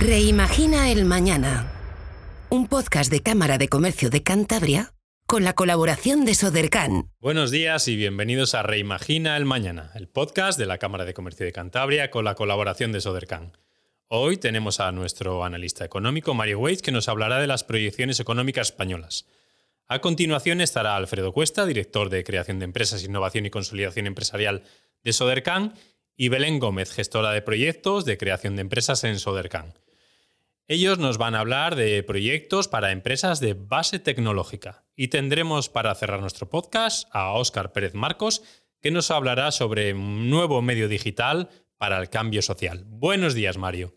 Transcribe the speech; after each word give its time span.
Reimagina 0.00 0.90
el 0.90 1.04
Mañana. 1.04 1.70
Un 2.48 2.68
podcast 2.68 3.12
de 3.12 3.20
Cámara 3.20 3.58
de 3.58 3.68
Comercio 3.68 4.08
de 4.08 4.22
Cantabria 4.22 4.94
con 5.26 5.44
la 5.44 5.52
colaboración 5.52 6.24
de 6.24 6.34
Sodercan. 6.34 7.10
Buenos 7.20 7.50
días 7.50 7.86
y 7.86 7.96
bienvenidos 7.96 8.54
a 8.54 8.62
Reimagina 8.62 9.36
el 9.36 9.44
Mañana, 9.44 9.90
el 9.94 10.08
podcast 10.08 10.58
de 10.58 10.64
la 10.64 10.78
Cámara 10.78 11.04
de 11.04 11.12
Comercio 11.12 11.44
de 11.44 11.52
Cantabria 11.52 12.10
con 12.10 12.24
la 12.24 12.34
colaboración 12.34 12.92
de 12.92 13.02
Sodercan. 13.02 13.58
Hoy 14.08 14.38
tenemos 14.38 14.80
a 14.80 14.90
nuestro 14.90 15.44
analista 15.44 15.84
económico, 15.84 16.32
Mario 16.32 16.60
Weiss, 16.60 16.80
que 16.80 16.92
nos 16.92 17.10
hablará 17.10 17.38
de 17.38 17.46
las 17.46 17.62
proyecciones 17.62 18.20
económicas 18.20 18.68
españolas. 18.68 19.26
A 19.86 20.00
continuación 20.00 20.62
estará 20.62 20.96
Alfredo 20.96 21.34
Cuesta, 21.34 21.66
director 21.66 22.08
de 22.08 22.24
Creación 22.24 22.58
de 22.58 22.64
Empresas, 22.64 23.04
Innovación 23.04 23.44
y 23.44 23.50
Consolidación 23.50 24.06
Empresarial 24.06 24.62
de 25.04 25.12
Sodercan, 25.12 25.74
y 26.16 26.28
Belén 26.28 26.58
Gómez, 26.58 26.92
gestora 26.92 27.32
de 27.32 27.40
proyectos 27.40 28.04
de 28.04 28.18
creación 28.18 28.54
de 28.54 28.60
empresas 28.60 29.04
en 29.04 29.18
Sodercan. 29.18 29.72
Ellos 30.72 31.00
nos 31.00 31.18
van 31.18 31.34
a 31.34 31.40
hablar 31.40 31.74
de 31.74 32.00
proyectos 32.04 32.68
para 32.68 32.92
empresas 32.92 33.40
de 33.40 33.54
base 33.54 33.98
tecnológica. 33.98 34.84
Y 34.94 35.08
tendremos 35.08 35.68
para 35.68 35.92
cerrar 35.96 36.20
nuestro 36.20 36.48
podcast 36.48 37.08
a 37.10 37.32
Óscar 37.32 37.72
Pérez 37.72 37.92
Marcos, 37.94 38.44
que 38.80 38.92
nos 38.92 39.10
hablará 39.10 39.50
sobre 39.50 39.92
un 39.92 40.30
nuevo 40.30 40.62
medio 40.62 40.88
digital 40.88 41.48
para 41.76 41.98
el 41.98 42.08
cambio 42.08 42.40
social. 42.40 42.84
Buenos 42.86 43.34
días, 43.34 43.58
Mario. 43.58 43.94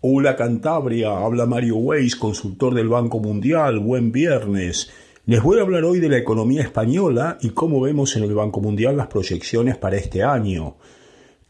Hola 0.00 0.34
Cantabria, 0.34 1.10
habla 1.10 1.44
Mario 1.44 1.76
Weiss, 1.76 2.16
consultor 2.16 2.72
del 2.72 2.88
Banco 2.88 3.20
Mundial. 3.20 3.78
Buen 3.78 4.10
viernes. 4.10 4.90
Les 5.26 5.42
voy 5.42 5.58
a 5.58 5.60
hablar 5.60 5.84
hoy 5.84 6.00
de 6.00 6.08
la 6.08 6.16
economía 6.16 6.62
española 6.62 7.36
y 7.42 7.50
cómo 7.50 7.82
vemos 7.82 8.16
en 8.16 8.24
el 8.24 8.34
Banco 8.34 8.62
Mundial 8.62 8.96
las 8.96 9.08
proyecciones 9.08 9.76
para 9.76 9.98
este 9.98 10.22
año. 10.22 10.78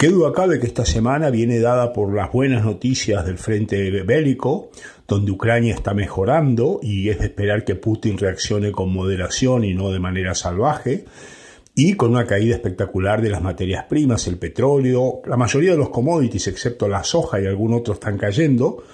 Qué 0.00 0.10
duda 0.10 0.32
cabe 0.32 0.60
que 0.60 0.68
esta 0.68 0.84
semana 0.84 1.28
viene 1.28 1.58
dada 1.58 1.92
por 1.92 2.14
las 2.14 2.30
buenas 2.30 2.64
noticias 2.64 3.26
del 3.26 3.36
frente 3.36 3.90
bélico, 4.04 4.70
donde 5.08 5.32
Ucrania 5.32 5.74
está 5.74 5.92
mejorando 5.92 6.78
y 6.80 7.08
es 7.08 7.18
de 7.18 7.24
esperar 7.24 7.64
que 7.64 7.74
Putin 7.74 8.16
reaccione 8.16 8.70
con 8.70 8.92
moderación 8.92 9.64
y 9.64 9.74
no 9.74 9.90
de 9.90 9.98
manera 9.98 10.36
salvaje, 10.36 11.04
y 11.74 11.94
con 11.94 12.12
una 12.12 12.26
caída 12.26 12.54
espectacular 12.54 13.20
de 13.20 13.30
las 13.30 13.42
materias 13.42 13.86
primas, 13.88 14.28
el 14.28 14.38
petróleo, 14.38 15.20
la 15.26 15.36
mayoría 15.36 15.72
de 15.72 15.78
los 15.78 15.88
commodities, 15.88 16.46
excepto 16.46 16.86
la 16.86 17.02
soja 17.02 17.40
y 17.40 17.46
algún 17.46 17.74
otro, 17.74 17.94
están 17.94 18.18
cayendo, 18.18 18.84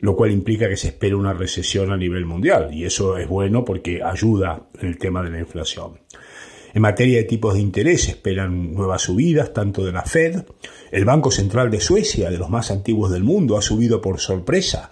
lo 0.00 0.14
cual 0.14 0.32
implica 0.32 0.68
que 0.68 0.76
se 0.76 0.88
espera 0.88 1.16
una 1.16 1.32
recesión 1.32 1.90
a 1.90 1.96
nivel 1.96 2.26
mundial, 2.26 2.74
y 2.74 2.84
eso 2.84 3.16
es 3.16 3.26
bueno 3.26 3.64
porque 3.64 4.02
ayuda 4.02 4.66
en 4.78 4.88
el 4.88 4.98
tema 4.98 5.22
de 5.22 5.30
la 5.30 5.38
inflación. 5.38 5.92
En 6.74 6.80
materia 6.82 7.18
de 7.18 7.24
tipos 7.24 7.54
de 7.54 7.60
interés 7.60 8.08
esperan 8.08 8.72
nuevas 8.72 9.02
subidas, 9.02 9.52
tanto 9.52 9.84
de 9.84 9.92
la 9.92 10.04
Fed. 10.04 10.44
El 10.90 11.04
Banco 11.04 11.30
Central 11.30 11.70
de 11.70 11.80
Suecia, 11.80 12.30
de 12.30 12.38
los 12.38 12.48
más 12.48 12.70
antiguos 12.70 13.10
del 13.12 13.24
mundo, 13.24 13.58
ha 13.58 13.62
subido 13.62 14.00
por 14.00 14.20
sorpresa 14.20 14.90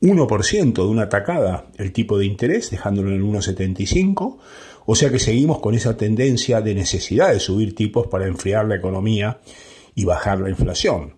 1% 0.00 0.72
de 0.72 0.82
una 0.82 1.08
tacada 1.08 1.66
el 1.78 1.92
tipo 1.92 2.18
de 2.18 2.26
interés, 2.26 2.70
dejándolo 2.70 3.12
en 3.12 3.22
1,75. 3.22 4.38
O 4.84 4.94
sea 4.96 5.10
que 5.10 5.20
seguimos 5.20 5.60
con 5.60 5.76
esa 5.76 5.96
tendencia 5.96 6.60
de 6.60 6.74
necesidad 6.74 7.32
de 7.32 7.38
subir 7.38 7.76
tipos 7.76 8.08
para 8.08 8.26
enfriar 8.26 8.66
la 8.66 8.74
economía 8.74 9.40
y 9.94 10.04
bajar 10.04 10.40
la 10.40 10.50
inflación. 10.50 11.14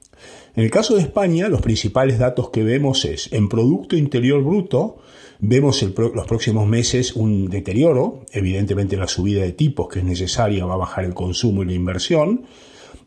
En 0.57 0.65
el 0.65 0.71
caso 0.71 0.95
de 0.95 1.03
España, 1.03 1.49
los 1.49 1.63
principales 1.63 2.19
datos 2.19 2.51
que 2.51 2.63
vemos 2.63 3.05
es 3.05 3.33
en 3.33 3.49
Producto 3.49 3.97
Interior 3.97 4.43
Bruto, 4.43 4.99
Vemos 5.47 5.83
los 5.83 6.27
próximos 6.27 6.67
meses 6.67 7.15
un 7.15 7.51
deterioro, 7.51 8.25
evidentemente 8.33 8.97
la 8.97 9.09
subida 9.09 9.43
de 9.43 9.53
tipos 9.53 9.89
que 9.89 9.99
es 9.99 10.05
necesaria 10.05 10.65
va 10.65 10.75
a 10.75 10.79
bajar 10.79 11.05
el 11.05 11.13
consumo 11.13 11.63
y 11.63 11.67
la 11.67 11.75
inversión, 11.75 12.45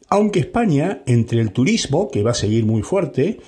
aunque 0.10 0.40
España, 0.40 1.02
entre 1.08 1.42
el 1.42 1.52
turismo, 1.52 2.10
que 2.12 2.22
va 2.22 2.32
a 2.32 2.36
seguir 2.36 2.66
muy 2.66 2.84
fuerte, 2.84 3.40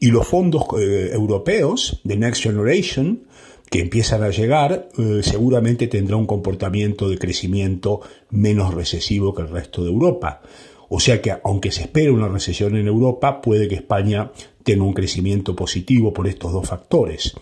y 0.00 0.10
los 0.10 0.26
fondos 0.26 0.64
eh, 0.78 1.10
europeos 1.12 2.00
de 2.04 2.16
Next 2.16 2.42
Generation, 2.42 3.24
que 3.70 3.80
empiezan 3.80 4.22
a 4.22 4.30
llegar, 4.30 4.88
eh, 4.96 5.20
seguramente 5.22 5.86
tendrá 5.86 6.16
un 6.16 6.26
comportamiento 6.26 7.08
de 7.10 7.18
crecimiento 7.18 8.00
menos 8.30 8.72
recesivo 8.72 9.34
que 9.34 9.42
el 9.42 9.50
resto 9.50 9.82
de 9.82 9.90
Europa. 9.90 10.40
O 10.88 11.00
sea 11.00 11.20
que 11.20 11.34
aunque 11.44 11.70
se 11.70 11.82
espera 11.82 12.12
una 12.12 12.28
recesión 12.28 12.76
en 12.76 12.86
Europa, 12.86 13.40
puede 13.40 13.68
que 13.68 13.76
España 13.76 14.30
tenga 14.62 14.84
un 14.84 14.94
crecimiento 14.94 15.54
positivo 15.54 16.12
por 16.12 16.26
estos 16.26 16.52
dos 16.52 16.66
factores. 16.66 17.34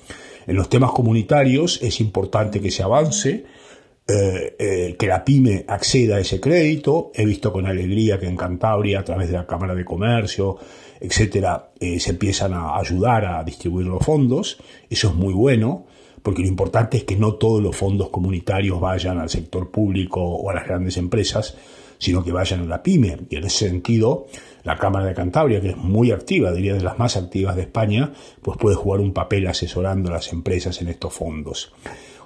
En 0.46 0.56
los 0.56 0.68
temas 0.68 0.92
comunitarios 0.92 1.80
es 1.82 2.00
importante 2.00 2.60
que 2.60 2.70
se 2.70 2.82
avance, 2.82 3.44
eh, 4.08 4.56
eh, 4.58 4.96
que 4.96 5.06
la 5.08 5.24
pyme 5.24 5.64
acceda 5.66 6.16
a 6.16 6.20
ese 6.20 6.40
crédito. 6.40 7.10
He 7.14 7.24
visto 7.24 7.52
con 7.52 7.66
alegría 7.66 8.20
que 8.20 8.26
en 8.26 8.36
Cantabria, 8.36 9.00
a 9.00 9.04
través 9.04 9.28
de 9.28 9.36
la 9.36 9.46
Cámara 9.46 9.74
de 9.74 9.84
Comercio, 9.84 10.56
etcétera, 11.00 11.70
eh, 11.80 11.98
se 11.98 12.10
empiezan 12.10 12.54
a 12.54 12.76
ayudar 12.76 13.24
a 13.24 13.42
distribuir 13.42 13.86
los 13.86 14.04
fondos. 14.04 14.58
Eso 14.88 15.08
es 15.08 15.14
muy 15.14 15.34
bueno, 15.34 15.86
porque 16.22 16.42
lo 16.42 16.48
importante 16.48 16.98
es 16.98 17.04
que 17.04 17.16
no 17.16 17.34
todos 17.34 17.60
los 17.60 17.74
fondos 17.74 18.10
comunitarios 18.10 18.80
vayan 18.80 19.18
al 19.18 19.28
sector 19.28 19.70
público 19.70 20.20
o 20.22 20.50
a 20.50 20.54
las 20.54 20.66
grandes 20.66 20.96
empresas, 20.96 21.56
sino 21.98 22.22
que 22.22 22.32
vayan 22.32 22.60
a 22.60 22.64
la 22.66 22.82
pyme. 22.82 23.16
Y 23.30 23.36
en 23.36 23.44
ese 23.44 23.68
sentido, 23.68 24.26
la 24.64 24.76
Cámara 24.76 25.06
de 25.06 25.14
Cantabria, 25.14 25.60
que 25.60 25.70
es 25.70 25.76
muy 25.76 26.10
activa, 26.10 26.52
diría 26.52 26.74
de 26.74 26.82
las 26.82 26.98
más 26.98 27.16
activas 27.16 27.56
de 27.56 27.62
España, 27.62 28.12
pues 28.42 28.58
puede 28.58 28.76
jugar 28.76 29.00
un 29.00 29.12
papel 29.12 29.46
asesorando 29.46 30.10
a 30.10 30.14
las 30.14 30.32
empresas 30.32 30.80
en 30.82 30.88
estos 30.88 31.12
fondos. 31.12 31.72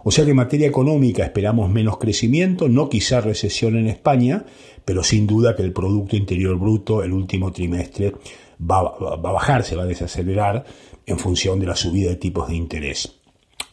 O 0.03 0.11
sea 0.11 0.25
que 0.25 0.31
en 0.31 0.37
materia 0.37 0.67
económica 0.67 1.25
esperamos 1.25 1.71
menos 1.71 1.99
crecimiento, 1.99 2.69
no 2.69 2.89
quizá 2.89 3.21
recesión 3.21 3.77
en 3.77 3.87
España, 3.87 4.45
pero 4.85 5.05
sin 5.05 5.27
duda 5.27 5.55
que 5.55 5.63
el 5.63 5.73
Producto 5.73 6.17
Interior 6.17 6.59
Bruto 6.59 7.03
el 7.03 7.13
último 7.13 7.53
trimestre 7.53 8.15
va, 8.61 8.83
va 8.83 9.29
a 9.29 9.33
bajar, 9.33 9.63
se 9.63 9.77
va 9.77 9.83
a 9.83 9.87
desacelerar 9.87 10.65
en 11.07 11.19
función 11.19 11.61
de 11.61 11.67
la 11.67 11.77
subida 11.77 12.09
de 12.09 12.17
tipos 12.17 12.49
de 12.49 12.55
interés. 12.55 13.21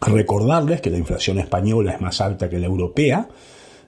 Recordarles 0.01 0.81
que 0.81 0.89
la 0.89 0.97
inflación 0.97 1.39
española 1.39 1.93
es 1.93 2.01
más 2.01 2.21
alta 2.21 2.49
que 2.49 2.59
la 2.59 2.67
europea, 2.67 3.27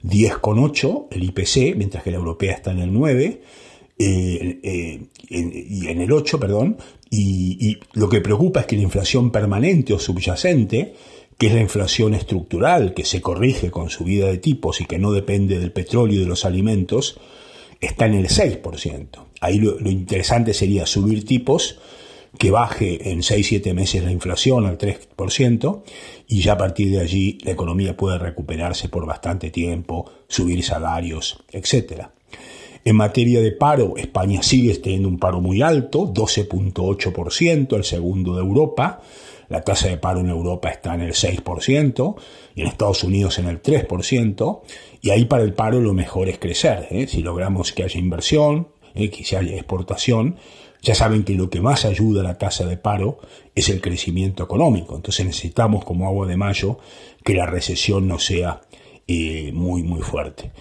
10,8 0.03 1.07
el 1.11 1.23
IPC, 1.23 1.75
mientras 1.75 2.03
que 2.03 2.11
la 2.11 2.17
europea 2.17 2.53
está 2.53 2.71
en 2.71 2.79
el 2.79 2.93
9, 2.93 3.41
eh, 3.97 4.59
eh, 4.63 5.01
y 5.29 5.87
en 5.87 6.01
el 6.01 6.11
8, 6.11 6.39
perdón, 6.39 6.77
y, 7.09 7.77
lo 7.93 8.07
que 8.07 8.21
preocupa 8.21 8.61
es 8.61 8.65
que 8.65 8.75
la 8.75 8.83
inflación 8.83 9.31
permanente 9.31 9.93
o 9.93 9.99
subyacente, 9.99 10.93
que 11.37 11.47
es 11.47 11.53
la 11.53 11.61
inflación 11.61 12.13
estructural, 12.13 12.93
que 12.93 13.05
se 13.05 13.21
corrige 13.21 13.71
con 13.71 13.89
subida 13.89 14.27
de 14.27 14.37
tipos 14.37 14.81
y 14.81 14.85
que 14.85 14.99
no 14.99 15.11
depende 15.11 15.59
del 15.59 15.71
petróleo 15.71 16.17
y 16.17 16.21
de 16.21 16.27
los 16.27 16.45
alimentos, 16.45 17.19
está 17.81 18.05
en 18.05 18.15
el 18.15 18.27
6%. 18.27 19.07
Ahí 19.41 19.57
lo, 19.57 19.79
lo 19.79 19.89
interesante 19.89 20.53
sería 20.53 20.85
subir 20.85 21.25
tipos 21.25 21.79
que 22.37 22.51
baje 22.51 23.11
en 23.11 23.19
6-7 23.19 23.73
meses 23.73 24.03
la 24.03 24.11
inflación 24.11 24.65
al 24.65 24.77
3% 24.77 25.81
y 26.27 26.41
ya 26.41 26.53
a 26.53 26.57
partir 26.57 26.91
de 26.91 26.99
allí 26.99 27.37
la 27.43 27.51
economía 27.51 27.97
puede 27.97 28.19
recuperarse 28.19 28.89
por 28.89 29.05
bastante 29.05 29.49
tiempo, 29.49 30.09
subir 30.27 30.63
salarios, 30.63 31.43
etc. 31.51 32.03
En 32.85 32.95
materia 32.95 33.41
de 33.41 33.51
paro, 33.51 33.97
España 33.97 34.41
sigue 34.41 34.73
teniendo 34.75 35.09
un 35.09 35.19
paro 35.19 35.41
muy 35.41 35.61
alto, 35.61 36.13
12.8%, 36.13 37.75
el 37.75 37.83
segundo 37.83 38.35
de 38.35 38.41
Europa. 38.41 39.01
La 39.49 39.61
tasa 39.61 39.89
de 39.89 39.97
paro 39.97 40.19
en 40.19 40.29
Europa 40.29 40.69
está 40.69 40.93
en 40.93 41.01
el 41.01 41.13
6% 41.13 42.15
y 42.55 42.61
en 42.61 42.67
Estados 42.67 43.03
Unidos 43.03 43.39
en 43.39 43.47
el 43.47 43.61
3%. 43.61 44.61
Y 45.01 45.09
ahí 45.09 45.25
para 45.25 45.43
el 45.43 45.53
paro 45.53 45.81
lo 45.81 45.93
mejor 45.93 46.29
es 46.29 46.39
crecer. 46.39 46.87
¿eh? 46.91 47.07
Si 47.07 47.21
logramos 47.21 47.73
que 47.73 47.83
haya 47.83 47.99
inversión, 47.99 48.69
¿eh? 48.95 49.09
que 49.09 49.35
haya 49.35 49.55
exportación, 49.55 50.37
ya 50.81 50.95
saben 50.95 51.23
que 51.23 51.33
lo 51.33 51.49
que 51.49 51.61
más 51.61 51.85
ayuda 51.85 52.21
a 52.21 52.23
la 52.23 52.37
tasa 52.37 52.65
de 52.65 52.77
paro 52.77 53.19
es 53.55 53.69
el 53.69 53.81
crecimiento 53.81 54.43
económico. 54.43 54.95
Entonces 54.95 55.25
necesitamos, 55.25 55.83
como 55.83 56.07
agua 56.07 56.27
de 56.27 56.37
mayo, 56.37 56.79
que 57.23 57.33
la 57.33 57.45
recesión 57.45 58.07
no 58.07 58.19
sea 58.19 58.61
eh, 59.07 59.51
muy, 59.53 59.83
muy 59.83 60.01
fuerte. 60.01 60.51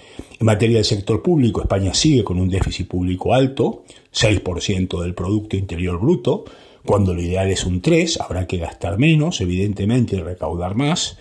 En 0.41 0.47
materia 0.47 0.77
del 0.77 0.85
sector 0.85 1.23
público, 1.23 1.61
España 1.61 1.95
sigue 1.95 2.25
con 2.25 2.41
un 2.41 2.49
déficit 2.49 2.89
público 2.89 3.35
alto, 3.35 3.85
6% 4.13 5.01
del 5.03 5.15
Producto 5.15 5.57
Interior 5.57 6.01
Bruto, 6.01 6.45
cuando 6.85 7.13
lo 7.13 7.21
ideal 7.21 7.51
es 7.51 7.65
un 7.65 7.83
3, 7.83 8.21
habrá 8.21 8.47
que 8.47 8.57
gastar 8.57 8.99
menos, 8.99 9.41
evidentemente, 9.41 10.17
y 10.17 10.21
recaudar 10.21 10.75
más, 10.75 11.19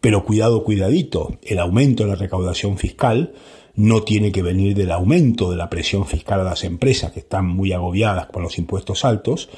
pero 0.00 0.24
cuidado, 0.24 0.64
cuidadito, 0.64 1.38
el 1.42 1.60
aumento 1.60 2.02
de 2.02 2.10
la 2.10 2.16
recaudación 2.16 2.76
fiscal 2.76 3.32
no 3.76 4.02
tiene 4.02 4.30
que 4.30 4.42
venir 4.42 4.74
del 4.74 4.92
aumento 4.92 5.50
de 5.50 5.56
la 5.56 5.70
presión 5.70 6.06
fiscal 6.06 6.40
a 6.40 6.44
las 6.44 6.64
empresas 6.64 7.12
que 7.12 7.20
están 7.20 7.46
muy 7.46 7.72
agobiadas 7.72 8.26
por 8.26 8.42
los 8.42 8.58
impuestos 8.58 9.04
altos, 9.04 9.48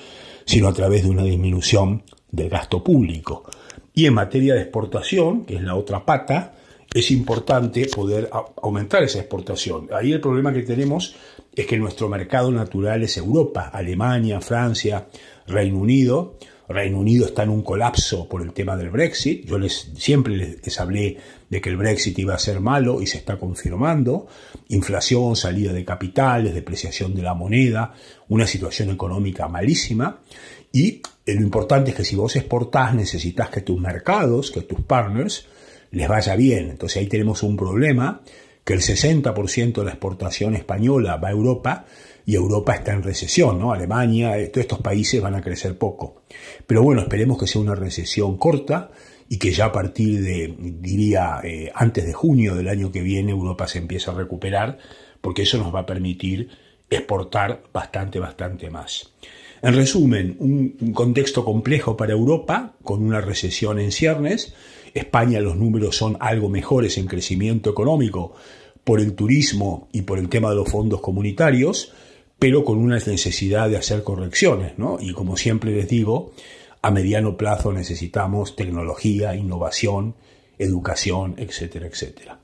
sino 0.45 0.69
a 0.69 0.73
través 0.73 1.03
de 1.03 1.11
una 1.11 1.23
disminución 1.23 2.03
del 2.31 2.49
gasto 2.49 2.83
público. 2.83 3.45
Y 3.93 4.07
en 4.07 4.15
materia 4.15 4.55
de 4.55 4.63
exportación, 4.63 5.45
que 5.45 5.57
es 5.57 5.63
la 5.63 5.75
otra 5.75 6.05
pata, 6.05 6.55
es 6.93 7.11
importante 7.11 7.87
poder 7.95 8.31
aumentar 8.63 9.03
esa 9.03 9.19
exportación. 9.19 9.89
Ahí 9.93 10.13
el 10.13 10.21
problema 10.21 10.53
que 10.53 10.63
tenemos 10.63 11.15
es 11.55 11.67
que 11.67 11.79
nuestro 11.79 12.09
mercado 12.09 12.51
natural 12.51 13.03
es 13.03 13.17
Europa, 13.17 13.71
Alemania, 13.73 14.41
Francia, 14.41 15.07
Reino 15.47 15.79
Unido, 15.79 16.39
Reino 16.69 16.99
Unido 16.99 17.27
está 17.27 17.45
en 17.45 17.51
un 17.51 17.63
colapso 17.63 18.29
por 18.29 18.43
el 18.43 18.53
tema 18.53 18.77
del 18.77 18.91
Brexit. 18.91 19.47
Yo 19.47 19.59
les, 19.59 19.93
siempre 19.97 20.37
les, 20.37 20.81
hablé 20.81 21.17
de 21.49 21.61
que 21.61 21.71
el 21.71 21.77
Brexit 21.77 22.19
iba 22.19 22.35
a 22.35 22.39
ser 22.39 22.61
malo 22.61 23.01
y 23.01 23.07
se 23.07 23.19
está 23.19 23.39
confirmando. 23.39 24.27
Inflación, 24.69 25.37
salida 25.37 25.73
de 25.73 25.85
capitales, 25.85 26.55
depreciación 26.55 27.15
de 27.15 27.23
la 27.23 27.35
moneda, 27.35 27.95
una 28.29 28.47
situación 28.47 28.91
económica 28.91 29.49
malísima. 29.49 30.21
Y 30.73 31.03
lo 31.27 31.41
importante 31.41 31.91
es 31.91 31.97
que 31.97 32.05
si 32.05 32.17
vos 32.17 32.35
exportás 32.37 32.95
necesitas 32.95 33.49
que 33.49 33.61
tus 33.61 33.81
mercados, 33.81 34.51
que 34.51 34.63
tus 34.63 34.81
partners, 34.81 35.47
les 35.93 36.09
vaya 36.09 36.35
bien. 36.35 36.71
Entonces 36.71 36.99
ahí 36.99 37.07
tenemos 37.07 37.43
un 37.45 37.57
problema 37.57 38.23
que 38.65 38.75
el 38.75 38.81
60% 38.81 39.73
de 39.75 39.85
la 39.85 39.93
exportación 39.93 40.57
española 40.57 41.17
va 41.17 41.29
a 41.29 41.31
Europa 41.31 41.87
y 42.27 42.35
Europa 42.35 42.75
está 42.75 42.93
en 42.93 43.05
recesión, 43.05 43.59
¿no? 43.59 43.73
Alemania, 43.73 44.37
eh, 44.37 44.49
todos 44.49 44.65
estos 44.65 44.81
países 44.81 45.23
van 45.23 45.37
a 45.37 45.41
crecer 45.41 45.79
poco. 45.79 46.25
Pero 46.67 46.83
bueno, 46.83 47.01
esperemos 47.01 47.39
que 47.39 47.47
sea 47.47 47.63
una 47.63 47.77
recesión 47.77 48.37
corta 48.37 48.91
y 49.29 49.39
que 49.39 49.53
ya 49.53 49.67
a 49.67 49.73
partir 49.73 50.23
de, 50.23 50.55
diría, 50.59 51.41
eh, 51.45 51.71
antes 51.73 52.05
de 52.05 52.13
junio 52.13 52.57
del 52.57 52.69
año 52.69 52.91
que 52.91 53.01
viene 53.01 53.31
Europa 53.31 53.69
se 53.69 53.79
empiece 53.79 54.11
a 54.11 54.15
recuperar, 54.15 54.79
porque 55.21 55.43
eso 55.43 55.57
nos 55.59 55.73
va 55.73 55.81
a 55.81 55.87
permitir 55.87 56.51
exportar 56.91 57.63
bastante, 57.73 58.19
bastante 58.19 58.71
más. 58.71 59.13
En 59.63 59.75
resumen, 59.75 60.37
un, 60.39 60.93
contexto 60.93 61.45
complejo 61.45 61.97
para 61.97 62.13
Europa, 62.13 62.75
con 62.83 63.05
una 63.05 63.21
recesión 63.21 63.79
en 63.79 63.93
ciernes. 63.93 64.53
España 64.95 65.41
los 65.41 65.57
números 65.57 65.97
son 65.97 66.17
algo 66.21 66.49
mejores 66.49 66.99
en 66.99 67.07
crecimiento 67.07 67.71
económico 67.71 68.35
por 68.85 69.01
el 69.01 69.15
turismo 69.15 69.89
y 69.93 70.03
por 70.03 70.19
el 70.19 70.29
tema 70.29 70.51
de 70.51 70.57
los 70.57 70.69
fondos 70.69 71.01
comunitarios, 71.01 71.93
pero 72.39 72.65
con 72.65 72.79
una 72.79 72.97
necesidad 72.97 73.69
de 73.69 73.77
hacer 73.77 74.03
correcciones, 74.03 74.79
¿no? 74.79 74.99
Y 75.01 75.13
como 75.13 75.37
siempre 75.37 75.73
les 75.73 75.89
digo, 75.89 76.33
a 76.83 76.91
mediano 76.91 77.37
plazo 77.37 77.73
necesitamos 77.73 78.57
tecnología, 78.57 79.35
innovación, 79.35 80.15
educación, 80.59 81.35
etcétera, 81.39 81.87
etcétera. 81.87 82.41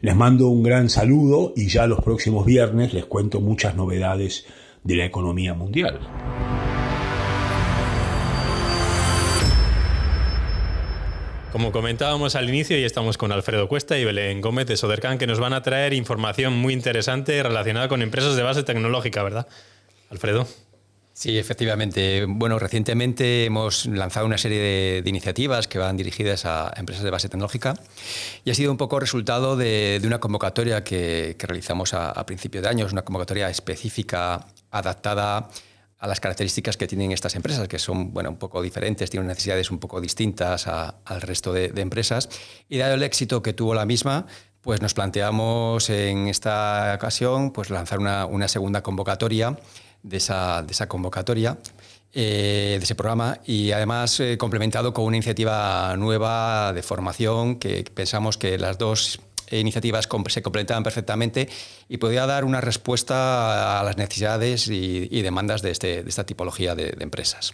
Les 0.00 0.14
mando 0.14 0.48
un 0.48 0.62
gran 0.62 0.90
saludo 0.90 1.52
y 1.56 1.68
ya 1.68 1.86
los 1.86 2.00
próximos 2.00 2.44
viernes 2.44 2.92
les 2.94 3.06
cuento 3.06 3.40
muchas 3.40 3.74
novedades 3.74 4.46
de 4.82 4.96
la 4.96 5.06
economía 5.06 5.54
mundial. 5.54 6.00
Como 11.54 11.70
comentábamos 11.70 12.34
al 12.34 12.48
inicio, 12.48 12.76
y 12.76 12.82
estamos 12.82 13.16
con 13.16 13.30
Alfredo 13.30 13.68
Cuesta 13.68 13.96
y 13.96 14.04
Belén 14.04 14.40
Gómez 14.40 14.66
de 14.66 14.76
Sodercan, 14.76 15.18
que 15.18 15.28
nos 15.28 15.38
van 15.38 15.52
a 15.52 15.62
traer 15.62 15.92
información 15.92 16.52
muy 16.52 16.74
interesante 16.74 17.40
relacionada 17.44 17.86
con 17.86 18.02
empresas 18.02 18.34
de 18.34 18.42
base 18.42 18.64
tecnológica, 18.64 19.22
¿verdad? 19.22 19.46
Alfredo. 20.10 20.48
Sí, 21.12 21.38
efectivamente. 21.38 22.24
Bueno, 22.26 22.58
recientemente 22.58 23.44
hemos 23.44 23.86
lanzado 23.86 24.26
una 24.26 24.36
serie 24.36 25.00
de, 25.00 25.08
iniciativas 25.08 25.68
que 25.68 25.78
van 25.78 25.96
dirigidas 25.96 26.44
a 26.44 26.72
empresas 26.76 27.04
de 27.04 27.10
base 27.10 27.28
tecnológica 27.28 27.74
y 28.44 28.50
ha 28.50 28.54
sido 28.54 28.72
un 28.72 28.76
poco 28.76 28.98
resultado 28.98 29.56
de, 29.56 30.02
una 30.04 30.18
convocatoria 30.18 30.82
que, 30.82 31.36
realizamos 31.38 31.94
a, 31.94 32.10
a 32.10 32.26
principio 32.26 32.62
de 32.62 32.68
año, 32.68 32.88
una 32.90 33.02
convocatoria 33.02 33.48
específica 33.48 34.44
adaptada 34.72 35.50
a 35.98 36.06
las 36.06 36.20
características 36.20 36.76
que 36.76 36.86
tienen 36.86 37.12
estas 37.12 37.34
empresas, 37.34 37.66
que 37.68 37.78
son 37.78 38.12
bueno, 38.12 38.30
un 38.30 38.36
poco 38.36 38.60
diferentes, 38.62 39.10
tienen 39.10 39.28
necesidades 39.28 39.70
un 39.70 39.78
poco 39.78 40.00
distintas 40.00 40.66
al 40.66 41.20
resto 41.20 41.52
de, 41.52 41.72
empresas. 41.76 42.28
Y 42.68 42.78
dado 42.78 42.94
el 42.94 43.02
éxito 43.02 43.42
que 43.42 43.52
tuvo 43.52 43.74
la 43.74 43.86
misma, 43.86 44.26
pues 44.60 44.80
nos 44.80 44.94
planteamos 44.94 45.90
en 45.90 46.28
esta 46.28 46.92
ocasión 46.96 47.52
pues 47.52 47.70
lanzar 47.70 47.98
una, 47.98 48.48
segunda 48.48 48.82
convocatoria 48.82 49.58
de 50.02 50.16
esa, 50.16 50.62
de 50.62 50.72
esa 50.72 50.88
convocatoria. 50.88 51.58
Eh, 52.16 52.76
de 52.78 52.84
ese 52.84 52.94
programa 52.94 53.40
y 53.44 53.72
además 53.72 54.20
eh, 54.20 54.38
complementado 54.38 54.94
con 54.94 55.04
una 55.04 55.16
iniciativa 55.16 55.96
nueva 55.96 56.72
de 56.72 56.80
formación 56.84 57.56
que 57.56 57.84
pensamos 57.92 58.38
que 58.38 58.56
las 58.56 58.78
dos 58.78 59.18
iniciativas 59.50 60.08
se 60.28 60.42
completaban 60.42 60.82
perfectamente 60.82 61.48
y 61.88 61.98
podía 61.98 62.26
dar 62.26 62.44
una 62.44 62.60
respuesta 62.60 63.80
a 63.80 63.84
las 63.84 63.96
necesidades 63.96 64.68
y, 64.68 65.22
demandas 65.22 65.62
de, 65.62 65.70
este, 65.70 66.02
de, 66.02 66.08
esta 66.08 66.24
tipología 66.24 66.74
de, 66.74 66.94
empresas. 67.00 67.52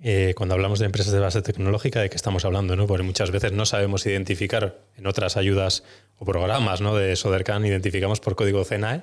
Eh, 0.00 0.32
cuando 0.36 0.54
hablamos 0.54 0.78
de 0.78 0.86
empresas 0.86 1.12
de 1.12 1.18
base 1.18 1.42
tecnológica, 1.42 2.00
¿de 2.00 2.08
qué 2.08 2.14
estamos 2.14 2.44
hablando? 2.44 2.76
¿no? 2.76 2.86
Porque 2.86 3.02
muchas 3.02 3.32
veces 3.32 3.50
no 3.50 3.66
sabemos 3.66 4.06
identificar 4.06 4.78
en 4.96 5.08
otras 5.08 5.36
ayudas 5.36 5.82
o 6.18 6.24
programas 6.24 6.80
¿no? 6.80 6.94
de 6.94 7.16
Sodercan, 7.16 7.66
identificamos 7.66 8.20
por 8.20 8.36
código 8.36 8.64
CNAE, 8.64 9.02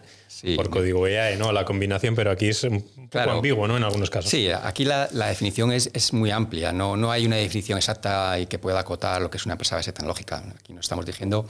por 0.56 0.70
código 0.70 1.06
EAE, 1.06 1.36
¿no? 1.36 1.52
la 1.52 1.66
combinación, 1.66 2.16
pero 2.16 2.32
aquí 2.32 2.48
es 2.48 2.64
un 2.64 2.82
poco 3.10 3.30
ambiguo 3.30 3.68
¿no? 3.68 3.76
en 3.76 3.84
algunos 3.84 4.10
casos. 4.10 4.32
Sí, 4.32 4.50
aquí 4.50 4.86
la, 4.86 5.08
definición 5.08 5.74
es, 5.74 5.90
es, 5.94 6.14
muy 6.14 6.32
amplia, 6.32 6.72
no, 6.72 6.96
no 6.96 7.12
hay 7.12 7.26
una 7.26 7.36
definición 7.36 7.78
exacta 7.78 8.40
y 8.40 8.46
que 8.46 8.58
pueda 8.58 8.80
acotar 8.80 9.22
lo 9.22 9.30
que 9.30 9.36
es 9.36 9.46
una 9.46 9.56
empresa 9.56 9.76
de 9.76 9.80
base 9.80 9.92
tecnológica. 9.92 10.44
Aquí 10.58 10.72
nos 10.72 10.86
estamos 10.86 11.06
diciendo 11.06 11.46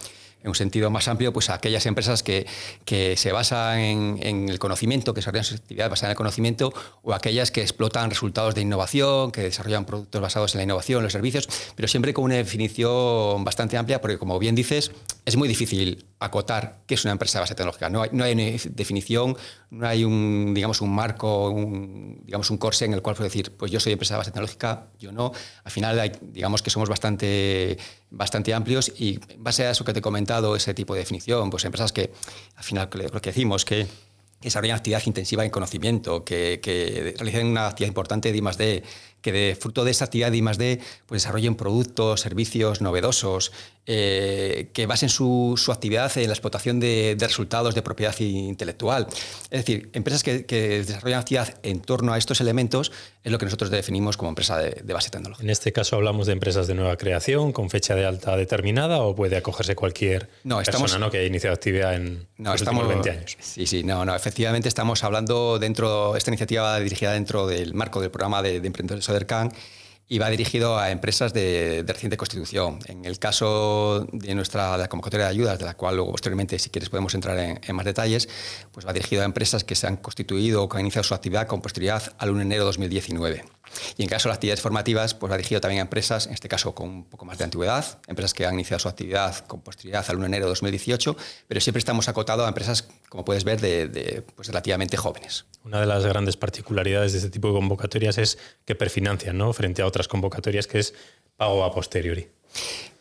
en 0.46 0.50
un 0.50 0.56
sentido 0.56 0.92
más 0.92 1.08
amplio, 1.08 1.34
pues 1.34 1.50
aquellas 1.50 1.88
empresas 1.88 2.22
que, 2.22 2.46
que 2.86 3.18
se 3.18 3.32
basan 3.32 3.80
en, 3.80 4.48
el 4.48 4.60
conocimiento, 4.60 5.14
que 5.14 5.20
desarrollan 5.20 5.44
su 5.44 5.56
actividad 5.56 5.90
basada 5.90 6.10
en 6.10 6.12
el 6.12 6.18
conocimiento, 6.18 6.72
o 7.02 7.14
aquellas 7.16 7.50
que 7.50 7.62
explotan 7.62 8.12
resultados 8.12 8.54
de 8.54 8.62
innovación, 8.62 9.32
que 9.32 9.42
desarrollan 9.42 9.86
productos 9.86 10.22
basados 10.22 10.54
en 10.54 10.60
la 10.60 10.64
innovación, 10.64 11.02
los 11.02 11.14
servicios, 11.14 11.50
pero 11.76 11.88
siempre 11.88 12.14
con 12.14 12.26
una 12.26 12.36
definición 12.36 13.44
bastante 13.44 13.76
amplia, 13.76 14.00
porque 14.02 14.20
como 14.20 14.38
bien 14.38 14.54
dices, 14.54 14.92
es 15.26 15.36
muy 15.36 15.48
difícil 15.48 16.06
acotar 16.20 16.82
qué 16.86 16.94
es 16.94 17.04
una 17.04 17.14
empresa 17.14 17.40
de 17.40 17.42
base 17.42 17.56
tecnológica. 17.56 17.90
No 17.90 18.04
hay, 18.04 18.10
no 18.14 18.24
hay 18.24 18.36
definición, 18.70 19.36
no 19.72 19.88
hay 19.88 20.04
un, 20.04 20.54
digamos, 20.54 20.80
un 20.82 20.94
marco, 20.94 21.50
un, 21.50 22.22
digamos, 22.24 22.52
un 22.52 22.58
corse 22.58 22.86
en 22.86 22.94
el 22.94 23.02
cual 23.02 23.16
puedo 23.16 23.26
decir, 23.26 23.52
pues 23.58 23.72
yo 23.72 23.80
soy 23.80 23.94
empresa 23.94 24.14
de 24.14 24.18
base 24.20 24.32
tecnológica, 24.32 24.88
yo 25.00 25.12
no. 25.12 25.32
Al 25.64 25.72
final, 25.72 26.20
digamos 26.22 26.62
que 26.62 26.70
somos 26.70 26.88
bastante, 26.88 27.78
bastante 28.12 28.54
amplios 28.54 28.92
y 28.98 29.20
en 29.30 29.44
base 29.44 29.66
a 29.66 29.72
eso 29.72 29.84
que 29.84 29.94
te 29.94 30.00
he 30.00 30.02
ese 30.56 30.74
tipo 30.74 30.94
de 30.94 31.00
definición, 31.00 31.50
pues 31.50 31.66
empresas 31.66 31.92
que 31.92 32.12
al 32.56 32.64
final 32.64 32.90
lo 32.92 33.22
que 33.22 33.30
decimos, 33.30 33.66
que 33.66 33.88
desarrollan 34.42 34.78
actividad 34.78 35.02
intensiva 35.06 35.44
en 35.44 35.50
conocimiento, 35.50 36.24
que, 36.24 36.60
que 36.62 37.16
realizan 37.18 37.48
una 37.48 37.68
actividad 37.68 37.90
importante 37.90 38.32
de 38.32 38.38
I+.D., 38.38 38.84
que 39.26 39.32
de 39.32 39.58
fruto 39.60 39.84
de 39.84 39.90
esa 39.90 40.06
actividad 40.06 40.30
de 40.30 40.38
I+.D. 40.38 40.80
Pues 41.08 41.24
desarrollen 41.24 41.56
productos, 41.56 42.22
servicios 42.22 42.80
novedosos, 42.80 43.52
eh, 43.88 44.70
que 44.74 44.88
basen 44.88 45.10
su, 45.10 45.54
su, 45.58 45.72
actividad 45.72 46.16
en 46.18 46.26
la 46.26 46.34
explotación 46.34 46.80
de, 46.80 47.16
resultados 47.20 47.76
de 47.76 47.84
propiedad 47.84 48.20
intelectual. 48.20 49.06
Es 49.52 49.60
decir, 49.60 49.92
empresas 49.94 50.24
que, 50.24 50.44
desarrollan 50.84 51.20
actividad 51.20 51.60
en 51.62 51.82
torno 51.82 52.12
a 52.12 52.18
estos 52.18 52.42
elementos 52.42 52.92
es 53.24 53.32
lo 53.32 53.38
que 53.38 53.46
nosotros 53.46 53.70
definimos 53.70 54.18
como 54.18 54.30
empresa 54.30 54.58
de, 54.58 54.92
base 54.92 55.12
tecnológica. 55.12 55.44
En 55.44 55.52
este 55.52 55.72
caso 55.72 55.98
hablamos 55.98 56.26
de 56.26 56.34
empresas 56.34 56.66
de 56.66 56.74
nueva 56.74 56.98
creación 56.98 57.52
con 57.52 57.70
fecha 57.70 57.94
de 57.94 58.06
alta 58.06 58.36
determinada 58.36 59.02
o 59.02 59.16
puede 59.16 59.38
acogerse 59.38 59.76
cualquier 59.76 60.30
persona 60.66 60.98
¿no? 60.98 61.12
que 61.12 61.20
haya 61.20 61.28
iniciado 61.28 61.54
actividad 61.54 61.94
en 61.94 62.26
los 62.40 62.62
últimos 62.62 62.88
20 62.88 63.10
años. 63.12 63.38
Sí, 63.40 63.68
sí, 63.68 63.84
no, 63.84 64.04
no, 64.04 64.16
efectivamente 64.16 64.68
estamos 64.68 65.04
hablando 65.04 65.60
dentro, 65.60 66.16
esta 66.16 66.32
iniciativa 66.32 66.80
dirigida 66.80 67.14
dentro 67.14 67.46
del 67.46 67.76
marco 67.76 68.02
del 68.02 68.10
programa 68.10 68.42
de, 68.42 68.62
de 68.62 68.68
emprendedores 68.68 69.08
Sodercan 69.16 69.50
y 70.08 70.20
va 70.20 70.30
dirigido 70.30 70.78
a 70.78 70.92
empresas 70.92 71.34
de, 71.34 71.84
reciente 71.88 72.18
constitución. 72.18 72.80
En 72.86 73.06
el 73.06 73.18
caso 73.18 74.08
de 74.12 74.36
nuestra 74.36 74.78
la 74.78 74.88
convocatoria 74.88 75.26
de 75.26 75.32
ayudas, 75.32 75.58
de 75.58 75.66
la 75.66 75.76
cual 75.76 75.96
luego 75.96 76.12
posteriormente, 76.12 76.60
si 76.60 76.70
quieres, 76.70 76.90
podemos 76.90 77.16
entrar 77.16 77.38
en, 77.40 77.76
más 77.76 77.86
detalles, 77.86 78.30
pues 78.72 78.86
va 78.86 78.94
dirigido 78.94 79.24
a 79.24 79.26
empresas 79.26 79.64
que 79.64 79.76
se 79.76 79.88
han 79.88 79.98
constituido 79.98 80.64
o 80.64 80.70
que 80.70 80.78
han 80.78 80.82
iniciado 80.82 81.04
su 81.04 81.14
actividad 81.14 81.48
con 81.48 81.62
posterioridad 81.62 82.14
al 82.18 82.30
1 82.30 82.40
de 82.40 82.46
enero 82.46 82.64
de 82.64 82.68
2019. 82.68 83.46
Y 83.98 84.04
en 84.04 84.10
caso 84.10 84.28
de 84.28 84.32
las 84.32 84.38
actividades 84.38 84.62
formativas, 84.62 85.14
pues 85.14 85.32
va 85.32 85.38
dirigido 85.38 85.62
también 85.62 85.80
a 85.80 85.82
empresas, 85.84 86.28
en 86.28 86.34
este 86.34 86.48
caso 86.48 86.76
con 86.76 86.90
un 86.90 87.06
poco 87.06 87.26
más 87.26 87.38
de 87.38 87.46
antigüedad, 87.46 88.00
empresas 88.08 88.34
que 88.34 88.46
han 88.46 88.54
iniciado 88.54 88.80
su 88.80 88.88
actividad 88.88 89.40
con 89.48 89.62
posterioridad 89.62 90.06
al 90.10 90.18
1 90.18 90.24
de 90.24 90.28
enero 90.28 90.46
de 90.46 90.50
2018, 90.50 91.16
pero 91.48 91.62
siempre 91.62 91.80
estamos 91.80 92.08
acotados 92.08 92.46
a 92.46 92.50
empresas, 92.50 92.88
como 93.10 93.26
puedes 93.26 93.44
ver, 93.44 93.60
de, 93.60 94.24
pues 94.36 94.48
relativamente 94.48 94.98
jóvenes. 94.98 95.46
Una 95.64 95.80
de 95.80 95.88
las 95.88 96.06
grandes 96.06 96.38
particularidades 96.38 97.14
de 97.14 97.20
este 97.20 97.30
tipo 97.30 97.48
de 97.48 97.56
convocatorias 97.56 98.18
es 98.18 98.38
que 98.66 98.76
perfinancian, 98.76 99.38
¿no? 99.38 99.52
Frente 99.54 99.82
a 99.82 99.88
otras 99.88 99.95
convocatorias 100.04 100.68
que 100.68 100.80
es 100.80 100.94
pago 101.38 101.64
a 101.64 101.74
posteriori. 101.74 102.28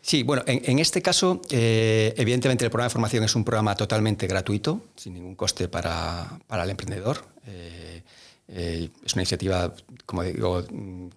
Sí, 0.01 0.21
bueno, 0.21 0.43
en, 0.45 0.77
este 0.77 1.01
caso, 1.01 1.41
eh, 1.49 2.13
evidentemente 2.15 2.63
el 2.63 2.69
programa 2.69 2.89
de 2.89 2.93
formación 2.93 3.23
es 3.23 3.35
un 3.35 3.43
programa 3.43 3.75
totalmente 3.75 4.27
gratuito, 4.27 4.81
sin 4.95 5.15
ningún 5.15 5.33
coste 5.33 5.67
para, 5.67 6.39
el 6.47 6.69
emprendedor. 6.69 7.25
Eh, 7.47 8.03
eh, 8.47 8.89
es 9.03 9.13
una 9.13 9.23
iniciativa, 9.23 9.73
como 10.05 10.21
digo, 10.21 10.63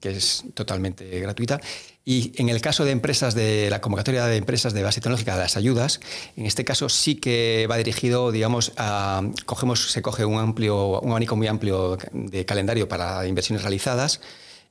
que 0.00 0.11
es 0.11 0.44
totalmente 0.54 1.04
gratuita. 1.20 1.61
Y 2.06 2.32
en 2.37 2.49
el 2.49 2.62
caso 2.62 2.87
de 2.87 2.92
empresas 2.92 3.35
de 3.35 3.68
la 3.68 3.82
convocatoria 3.82 4.25
de 4.25 4.37
empresas 4.37 4.73
de 4.73 4.82
base 4.82 5.02
tecnológica 5.02 5.35
de 5.35 5.42
las 5.42 5.58
ayudas, 5.58 6.00
en 6.37 6.47
este 6.47 6.64
caso 6.64 6.88
sí 6.88 7.16
que 7.16 7.66
va 7.70 7.76
dirigido, 7.76 8.32
digamos, 8.32 8.73
a 8.78 9.20
cogemos, 9.44 9.92
se 9.92 10.00
coge 10.00 10.25
un 10.25 10.38
amplio, 10.38 11.00
un 11.00 11.11
abanico 11.11 11.37
muy 11.37 11.47
amplio 11.47 11.99
de 12.12 12.47
calendario 12.47 12.88
para 12.88 13.26
inversiones 13.26 13.61
realizadas. 13.61 14.23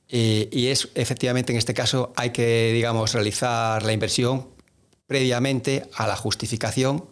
Eh, 0.08 0.48
y 0.50 0.68
es 0.68 0.88
efectivamente 0.94 1.52
en 1.52 1.58
este 1.58 1.74
caso 1.74 2.12
hay 2.16 2.30
que, 2.30 2.72
digamos, 2.72 3.12
realizar 3.12 3.82
la 3.82 3.92
inversión 3.92 4.48
previamente 5.06 5.82
a 5.94 6.06
la 6.06 6.16
justificación 6.16 7.04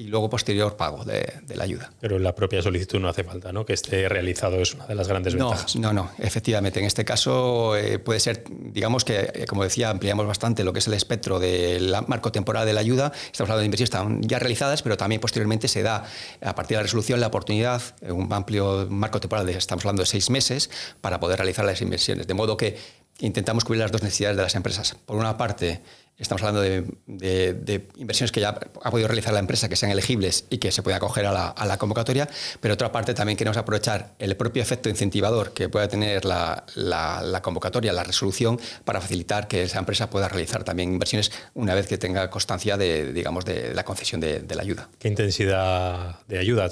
y 0.00 0.06
luego 0.06 0.30
posterior 0.30 0.76
pago 0.76 1.04
de, 1.04 1.42
la 1.54 1.64
ayuda. 1.64 1.92
Pero 2.00 2.18
la 2.18 2.34
propia 2.34 2.62
solicitud 2.62 2.98
no 3.00 3.08
hace 3.08 3.22
falta, 3.22 3.52
¿no? 3.52 3.66
Que 3.66 3.74
esté 3.74 4.08
realizado 4.08 4.56
es 4.60 4.74
una 4.74 4.86
de 4.86 4.94
las 4.94 5.08
grandes 5.08 5.34
ventajas. 5.34 5.76
No, 5.76 5.92
no, 5.92 6.10
efectivamente. 6.18 6.80
En 6.80 6.86
este 6.86 7.04
caso 7.04 7.76
eh, 7.76 7.98
puede 7.98 8.20
ser, 8.20 8.44
digamos 8.48 9.04
que, 9.04 9.30
eh, 9.34 9.44
como 9.46 9.62
decía, 9.62 9.90
ampliamos 9.90 10.26
bastante 10.26 10.64
lo 10.64 10.72
que 10.72 10.78
es 10.78 10.86
el 10.86 10.94
espectro 10.94 11.38
del 11.38 11.94
marco 12.06 12.32
temporal 12.32 12.66
de 12.66 12.72
la 12.72 12.80
ayuda. 12.80 13.12
Estamos 13.26 13.50
hablando 13.50 13.60
de 13.60 13.66
inversiones 13.66 13.90
están 13.90 14.22
ya 14.22 14.38
realizadas, 14.38 14.82
pero 14.82 14.96
también 14.96 15.20
posteriormente 15.20 15.68
se 15.68 15.82
da, 15.82 16.04
a 16.40 16.54
partir 16.54 16.76
de 16.76 16.76
la 16.76 16.82
resolución, 16.84 17.20
la 17.20 17.26
oportunidad, 17.26 17.82
un 18.02 18.32
amplio 18.32 18.86
marco 18.88 19.20
temporal, 19.20 19.46
de, 19.46 19.52
estamos 19.52 19.84
hablando 19.84 20.02
de 20.02 20.06
seis 20.06 20.30
meses, 20.30 20.70
para 21.00 21.20
poder 21.20 21.38
realizar 21.38 21.64
las 21.64 21.82
inversiones. 21.82 22.26
De 22.26 22.34
modo 22.34 22.56
que 22.56 22.78
intentamos 23.20 23.64
cubrir 23.64 23.82
las 23.82 23.92
dos 23.92 24.02
necesidades 24.02 24.36
de 24.36 24.42
las 24.42 24.54
empresas. 24.54 24.96
Por 25.04 25.16
una 25.16 25.36
parte, 25.36 25.82
Estamos 26.20 26.42
hablando 26.42 26.60
de, 26.60 27.88
inversiones 27.96 28.30
que 28.30 28.40
ya 28.40 28.50
ha 28.50 28.90
podido 28.90 29.08
realizar 29.08 29.32
la 29.32 29.40
empresa, 29.40 29.70
que 29.70 29.76
sean 29.76 29.90
elegibles 29.90 30.44
y 30.50 30.58
que 30.58 30.70
se 30.70 30.82
pueda 30.82 30.98
acoger 30.98 31.24
a 31.24 31.32
la, 31.32 31.76
convocatoria, 31.78 32.28
pero 32.60 32.74
otra 32.74 32.92
parte 32.92 33.14
también 33.14 33.38
queremos 33.38 33.56
aprovechar 33.56 34.14
el 34.18 34.36
propio 34.36 34.62
efecto 34.62 34.90
incentivador 34.90 35.54
que 35.54 35.70
pueda 35.70 35.88
tener 35.88 36.26
la, 36.26 37.40
convocatoria, 37.42 37.94
la 37.94 38.04
resolución, 38.04 38.60
para 38.84 39.00
facilitar 39.00 39.48
que 39.48 39.62
esa 39.62 39.78
empresa 39.78 40.10
pueda 40.10 40.28
realizar 40.28 40.62
también 40.62 40.92
inversiones 40.92 41.32
una 41.54 41.74
vez 41.74 41.86
que 41.86 41.96
tenga 41.96 42.28
constancia 42.28 42.76
de, 42.76 43.14
digamos, 43.14 43.46
de 43.46 43.74
la 43.74 43.84
concesión 43.84 44.20
de, 44.20 44.44
la 44.50 44.62
ayuda. 44.62 44.90
¿Qué 44.98 45.08
intensidad 45.08 46.18
de 46.28 46.38
ayuda 46.38 46.68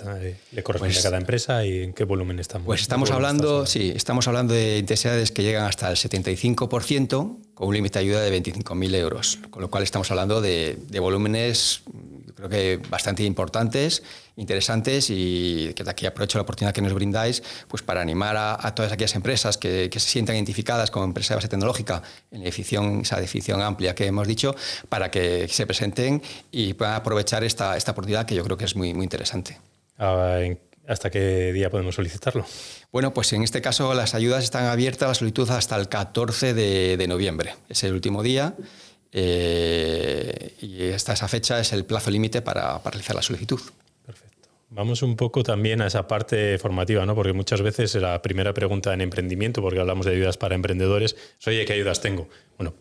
le 0.53 0.63
corresponde 0.63 0.95
pues 0.95 0.99
a 0.99 1.09
cada 1.09 1.17
empresa 1.17 1.65
y 1.65 1.85
en 1.85 1.95
qué 1.95 2.05
volumen 2.05 2.39
estamos? 2.39 2.67
Pues 2.67 2.83
estamos 2.83 3.11
hablando, 3.11 3.65
sí, 3.65 3.93
estamos 3.97 4.29
hablando 4.29 4.53
de 4.53 4.77
intensidades 4.77 5.33
que 5.33 5.43
llegan 5.43 5.65
hasta 5.65 5.89
el 5.91 5.97
75%, 5.97 7.39
con 7.59 7.67
un 7.67 7.75
límite 7.75 7.99
de 7.99 8.05
ayuda 8.05 8.21
de 8.21 8.41
25.000 8.41 8.95
euros, 8.95 9.41
con 9.51 9.61
lo 9.61 9.69
cual 9.69 9.83
estamos 9.83 10.09
hablando 10.13 10.41
de, 10.41 10.79
volúmenes 11.01 11.83
creo 12.37 12.49
que 12.49 12.81
bastante 12.89 13.25
importantes, 13.25 14.05
interesantes 14.37 15.09
y 15.11 15.73
que 15.75 15.83
de 15.83 15.91
aquí 15.91 16.07
aprovecho 16.07 16.39
la 16.39 16.43
oportunidad 16.43 16.73
que 16.73 16.83
nos 16.83 16.95
brindáis 16.95 17.43
pues 17.67 17.83
para 17.83 18.01
animar 18.01 18.37
a, 18.37 18.75
todas 18.77 18.93
aquellas 18.93 19.17
empresas 19.17 19.59
que, 19.59 19.91
se 19.93 19.99
sientan 19.99 20.37
identificadas 20.37 20.93
como 20.93 21.05
empresas 21.05 21.31
de 21.31 21.35
base 21.35 21.49
tecnológica 21.49 22.01
en 22.31 22.39
la 22.39 22.45
definición, 22.45 23.01
esa 23.01 23.21
definición 23.21 23.61
amplia 23.61 23.93
que 23.93 24.07
hemos 24.07 24.29
dicho, 24.29 24.55
para 24.89 25.11
que 25.11 25.49
se 25.49 25.67
presenten 25.67 26.23
y 26.53 26.75
puedan 26.75 26.95
aprovechar 26.95 27.43
esta, 27.43 27.77
esta 27.77 27.91
oportunidad 27.91 28.25
que 28.25 28.37
yo 28.37 28.45
creo 28.45 28.57
que 28.57 28.67
es 28.67 28.77
muy, 28.77 28.95
muy 28.95 29.03
interesante. 29.03 29.59
Ah, 29.99 30.39
¿Hasta 30.89 31.11
qué 31.11 31.53
día 31.53 31.69
podemos 31.69 31.95
solicitarlo? 31.95 32.47
Bueno, 32.91 33.13
pues 33.13 33.35
en 33.35 33.43
este 33.43 33.61
caso 33.61 33.93
las 33.93 34.15
ayudas 34.15 34.43
están 34.43 34.65
abiertas, 34.65 35.07
la 35.07 35.15
solicitud 35.15 35.51
hasta 35.51 35.77
el 35.77 35.91
14 35.91 36.55
de, 36.55 37.07
noviembre. 37.07 37.55
Es 37.69 37.85
el 37.85 37.93
último 37.93 38.23
día 38.23 38.55
eh, 39.13 40.55
y 40.63 40.91
hasta 40.91 41.13
esa 41.13 41.29
fecha 41.29 41.61
es 41.61 41.75
el 41.75 41.85
plazo 41.85 42.11
límite 42.11 42.41
para, 42.41 42.79
realizar 42.79 43.15
la 43.15 43.21
solicitud. 43.21 43.61
Perfecto. 44.07 44.49
Vamos 44.71 45.03
un 45.03 45.15
poco 45.15 45.43
también 45.43 45.83
a 45.83 45.89
esa 45.89 46.09
parte 46.09 46.57
formativa, 46.57 47.05
¿no? 47.05 47.15
porque 47.15 47.35
muchas 47.35 47.61
veces 47.61 47.95
la 47.97 48.23
primera 48.23 48.55
pregunta 48.55 48.95
en 48.95 49.03
emprendimiento, 49.03 49.61
porque 49.61 49.81
hablamos 49.81 50.07
de 50.07 50.13
ayudas 50.13 50.39
para 50.39 50.55
emprendedores, 50.55 51.17
es, 51.39 51.47
oye, 51.49 51.67
¿qué 51.67 51.75
ayudas 51.75 52.01
tengo? 52.01 52.31
Bueno, 52.57 52.73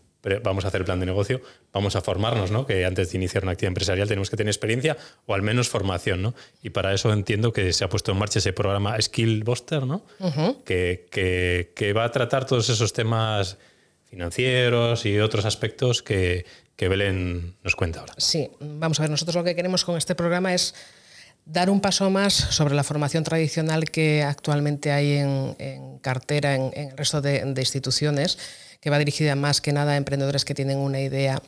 vamos 0.44 0.66
a 0.66 0.70
hacer 0.70 0.82
el 0.82 0.86
plan 0.86 1.00
de 1.00 1.06
negocio, 1.06 1.42
vamos 1.72 1.96
a 1.96 2.02
formarnos, 2.02 2.52
¿no? 2.52 2.66
que 2.66 2.86
antes 2.86 3.12
de 3.12 3.18
iniciar 3.18 3.44
una 3.44 3.54
actividad 3.54 3.70
empresarial 3.70 4.08
tenemos 4.08 4.30
que 4.30 4.38
tener 4.38 4.50
experiencia 4.50 4.98
o 5.26 5.34
al 5.34 5.42
menos 5.42 5.70
formación. 5.70 6.22
¿no? 6.22 6.34
Y 6.62 6.72
para 6.72 6.94
eso 6.94 7.12
entiendo 7.14 7.54
que 7.54 7.74
se 7.74 7.84
ha 7.84 7.90
puesto 7.90 8.12
en 8.12 8.18
marcha 8.18 8.40
ese 8.40 8.54
programa 8.54 9.00
Skill 9.02 9.44
Buster, 9.44 9.86
¿no? 9.86 10.04
que, 10.66 11.08
que, 11.12 11.94
va 11.94 12.04
a 12.04 12.12
tratar 12.12 12.46
todos 12.46 12.70
esos 12.70 12.94
temas 12.94 13.58
financieros 14.06 15.06
y 15.06 15.20
otros 15.20 15.46
aspectos 15.46 16.02
que, 16.02 16.46
que 16.76 16.88
Belén 16.88 17.56
nos 17.64 17.76
cuenta 17.76 18.02
ahora. 18.02 18.14
Sí, 18.18 18.50
vamos 18.60 19.00
a 19.00 19.04
ver, 19.04 19.10
nosotros 19.10 19.36
lo 19.36 19.44
que 19.44 19.56
queremos 19.56 19.84
con 19.84 19.98
este 19.98 20.16
programa 20.16 20.54
es 20.54 20.76
dar 21.46 21.70
un 21.70 21.80
paso 21.80 22.10
más 22.10 22.34
sobre 22.34 22.76
la 22.76 22.84
formación 22.84 23.24
tradicional 23.24 23.90
que 23.90 24.24
actualmente 24.24 24.92
hay 24.92 25.14
en, 25.14 26.00
cartera 26.02 26.56
en, 26.56 26.72
el 26.74 26.98
resto 26.98 27.22
de, 27.22 27.44
de 27.46 27.62
instituciones 27.62 28.38
que 28.79 28.89
va 28.89 29.00
dirigida 29.00 29.36
más 29.36 29.62
que 29.62 29.74
nada 29.74 29.93
a 29.93 29.98
emprendedores 29.98 30.46
que 30.46 30.53
tienen 30.53 30.77
una 30.77 31.01
idea 31.01 31.41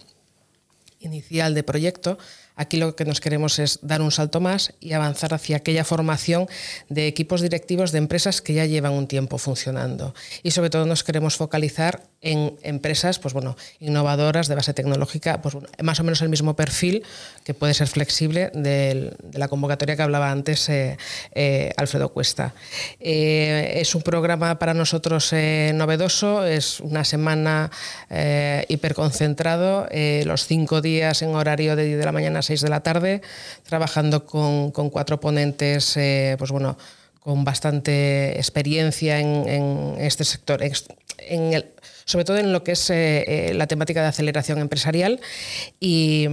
inicial 1.00 1.54
de 1.54 1.64
proyecto, 1.64 2.18
Aquí 2.60 2.76
lo 2.76 2.94
que 2.94 3.06
nos 3.06 3.22
queremos 3.22 3.58
es 3.58 3.80
dar 3.84 4.02
un 4.02 4.12
salto 4.12 4.42
más 4.42 4.74
y 4.82 4.92
avanzar 4.92 5.34
hacia 5.34 5.56
aquella 5.56 5.86
formación 5.86 6.50
de 6.90 7.08
equipos 7.08 7.40
directivos 7.40 7.94
de 7.94 8.00
empresas 8.00 8.42
que 8.42 8.54
ya 8.54 8.66
llevan 8.66 8.92
un 8.92 9.08
tiempo 9.08 9.38
funcionando. 9.38 10.14
Y 10.44 10.52
sobre 10.52 10.70
todo 10.70 10.86
nos 10.86 11.06
queremos 11.06 11.38
focalizar 11.38 12.04
en 12.20 12.58
empresas 12.62 13.18
pues 13.18 13.34
bueno, 13.34 13.56
innovadoras 13.80 14.50
de 14.50 14.56
base 14.56 14.74
tecnológica, 14.74 15.42
pues 15.42 15.56
más 15.82 16.02
o 16.02 16.04
menos 16.04 16.22
el 16.22 16.28
mismo 16.28 16.58
perfil 16.58 17.04
que 17.46 17.54
puede 17.54 17.74
ser 17.74 17.88
flexible 17.88 18.52
de 18.54 19.16
la 19.32 19.48
convocatoria 19.48 19.96
que 19.96 20.02
hablaba 20.02 20.30
antes 20.30 20.68
eh, 20.68 20.98
eh, 21.34 21.72
Alfredo 21.78 22.10
Cuesta. 22.10 22.54
Eh, 23.00 23.76
es 23.76 23.96
un 23.96 24.02
programa 24.02 24.60
para 24.60 24.74
nosotros 24.74 25.32
novedoso, 25.32 26.46
es 26.46 26.82
una 26.82 27.06
semana 27.06 27.72
hiperconcentrado, 28.68 29.88
los 30.26 30.46
cinco 30.46 30.82
días 30.82 31.22
en 31.22 31.36
horario 31.36 31.78
de 31.78 31.86
10 31.86 32.00
de 32.00 32.06
la 32.06 32.12
mañana 32.12 32.42
6 32.50 32.62
de 32.62 32.70
la 32.70 32.82
tarde, 32.82 33.22
trabajando 33.62 34.26
con, 34.26 34.72
cuatro 34.72 35.20
ponentes, 35.20 35.96
eh, 35.98 36.36
pues 36.40 36.50
bueno, 36.50 36.80
con 37.20 37.44
bastante 37.44 38.38
experiencia 38.38 39.20
en, 39.20 39.96
este 40.00 40.24
sector, 40.24 40.60
sobre 42.06 42.26
todo 42.26 42.38
en 42.40 42.52
lo 42.52 42.64
que 42.64 42.72
es 42.72 42.90
eh, 42.90 43.50
eh, 43.50 43.54
la 43.54 43.68
temática 43.68 44.02
de 44.02 44.08
aceleración 44.08 44.58
empresarial 44.58 45.22
y, 45.80 46.28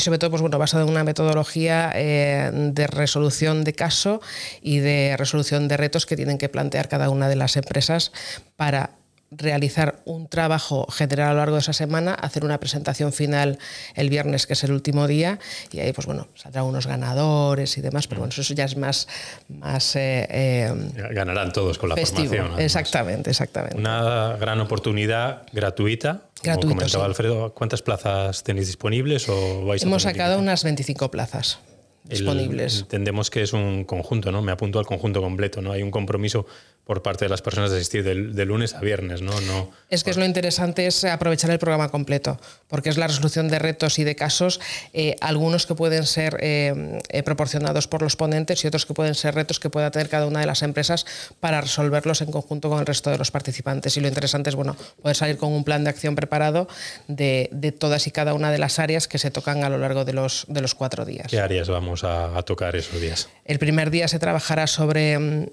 sobre 0.00 0.18
todo 0.18 0.30
pues 0.30 0.42
bueno, 0.42 0.58
basado 0.58 0.82
en 0.82 0.90
una 0.90 1.04
metodología 1.04 1.90
de 1.94 2.86
resolución 2.88 3.62
de 3.62 3.74
caso 3.74 4.20
y 4.60 4.80
de 4.80 5.14
resolución 5.16 5.68
de 5.68 5.76
retos 5.76 6.06
que 6.06 6.16
tienen 6.16 6.38
que 6.38 6.48
plantear 6.48 6.88
cada 6.88 7.08
una 7.08 7.28
de 7.28 7.36
las 7.36 7.56
empresas 7.56 8.10
para 8.56 8.90
realizar 9.36 10.00
un 10.04 10.28
trabajo 10.28 10.86
general 10.90 11.30
a 11.30 11.32
lo 11.32 11.38
largo 11.38 11.54
de 11.56 11.60
esa 11.60 11.72
semana, 11.72 12.14
hacer 12.14 12.44
una 12.44 12.58
presentación 12.58 13.12
final 13.12 13.58
el 13.94 14.10
viernes, 14.10 14.46
que 14.46 14.52
es 14.52 14.64
el 14.64 14.72
último 14.72 15.06
día, 15.06 15.38
y 15.70 15.80
ahí 15.80 15.92
pues 15.92 16.06
bueno, 16.06 16.28
saldrán 16.34 16.64
unos 16.64 16.86
ganadores 16.86 17.78
y 17.78 17.80
demás, 17.80 18.06
pero 18.06 18.20
bueno, 18.20 18.34
eso 18.36 18.54
ya 18.54 18.64
es 18.64 18.76
más... 18.76 19.08
más 19.48 19.96
eh, 19.96 20.26
eh, 20.30 20.74
Ganarán 21.12 21.52
todos 21.52 21.78
con 21.78 21.88
la 21.88 21.96
formación. 21.96 22.60
Exactamente, 22.60 23.30
exactamente. 23.30 23.76
Una 23.76 24.36
gran 24.38 24.60
oportunidad 24.60 25.42
gratuita. 25.52 26.22
Como 26.42 26.60
comentaba 26.60 27.04
Alfredo, 27.04 27.54
¿cuántas 27.54 27.82
plazas 27.82 28.42
tenéis 28.42 28.66
disponibles 28.66 29.28
o 29.28 29.64
vais 29.64 29.82
Hemos 29.82 30.02
sacado 30.02 30.38
unas 30.38 30.64
25 30.64 31.10
plazas 31.10 31.58
disponibles. 32.04 32.80
entendemos 32.80 33.30
que 33.30 33.42
es 33.42 33.52
un 33.52 33.84
conjunto, 33.84 34.32
¿no? 34.32 34.42
Me 34.42 34.52
apunto 34.52 34.78
al 34.78 34.86
conjunto 34.86 35.20
completo, 35.20 35.62
¿no? 35.62 35.72
Hay 35.72 35.82
un 35.82 35.90
compromiso 35.90 36.46
por 36.84 37.02
parte 37.02 37.24
de 37.24 37.28
las 37.28 37.42
personas 37.42 37.70
de 37.70 37.76
asistir 37.76 38.04
de, 38.04 38.44
lunes 38.44 38.74
a 38.74 38.80
viernes, 38.80 39.22
¿no? 39.22 39.40
no 39.42 39.70
es 39.92 40.04
que 40.04 40.10
es 40.10 40.16
lo 40.16 40.24
interesante 40.24 40.86
es 40.86 41.04
aprovechar 41.04 41.50
el 41.50 41.58
programa 41.58 41.90
completo, 41.90 42.40
porque 42.66 42.88
es 42.88 42.96
la 42.96 43.06
resolución 43.06 43.48
de 43.48 43.58
retos 43.58 43.98
y 43.98 44.04
de 44.04 44.16
casos, 44.16 44.58
eh, 44.94 45.16
algunos 45.20 45.66
que 45.66 45.74
pueden 45.74 46.06
ser 46.06 46.38
eh, 46.40 46.98
eh, 47.10 47.22
proporcionados 47.22 47.88
por 47.88 48.00
los 48.00 48.16
ponentes 48.16 48.64
y 48.64 48.66
otros 48.66 48.86
que 48.86 48.94
pueden 48.94 49.14
ser 49.14 49.34
retos 49.34 49.60
que 49.60 49.68
pueda 49.68 49.90
tener 49.90 50.08
cada 50.08 50.26
una 50.26 50.40
de 50.40 50.46
las 50.46 50.62
empresas 50.62 51.04
para 51.40 51.60
resolverlos 51.60 52.22
en 52.22 52.32
conjunto 52.32 52.70
con 52.70 52.80
el 52.80 52.86
resto 52.86 53.10
de 53.10 53.18
los 53.18 53.30
participantes. 53.30 53.94
Y 53.98 54.00
lo 54.00 54.08
interesante 54.08 54.48
es 54.48 54.56
bueno, 54.56 54.78
poder 55.02 55.14
salir 55.14 55.36
con 55.36 55.52
un 55.52 55.62
plan 55.62 55.84
de 55.84 55.90
acción 55.90 56.14
preparado 56.14 56.68
de, 57.06 57.50
todas 57.78 58.06
y 58.06 58.10
cada 58.12 58.32
una 58.32 58.50
de 58.50 58.56
las 58.56 58.78
áreas 58.78 59.08
que 59.08 59.18
se 59.18 59.30
tocan 59.30 59.62
a 59.62 59.68
lo 59.68 59.76
largo 59.76 60.06
de 60.06 60.14
los, 60.14 60.46
de 60.48 60.62
los 60.62 60.74
cuatro 60.74 61.04
días. 61.04 61.26
¿Qué 61.28 61.38
áreas 61.38 61.68
vamos 61.68 62.02
a, 62.02 62.36
a 62.36 62.42
tocar 62.42 62.76
esos 62.76 62.98
días? 62.98 63.28
El 63.44 63.58
primer 63.58 63.90
día 63.90 64.08
se 64.08 64.18
trabajará 64.18 64.66
sobre, 64.66 65.18
mm, 65.18 65.46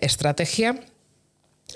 estrategia. 0.00 0.80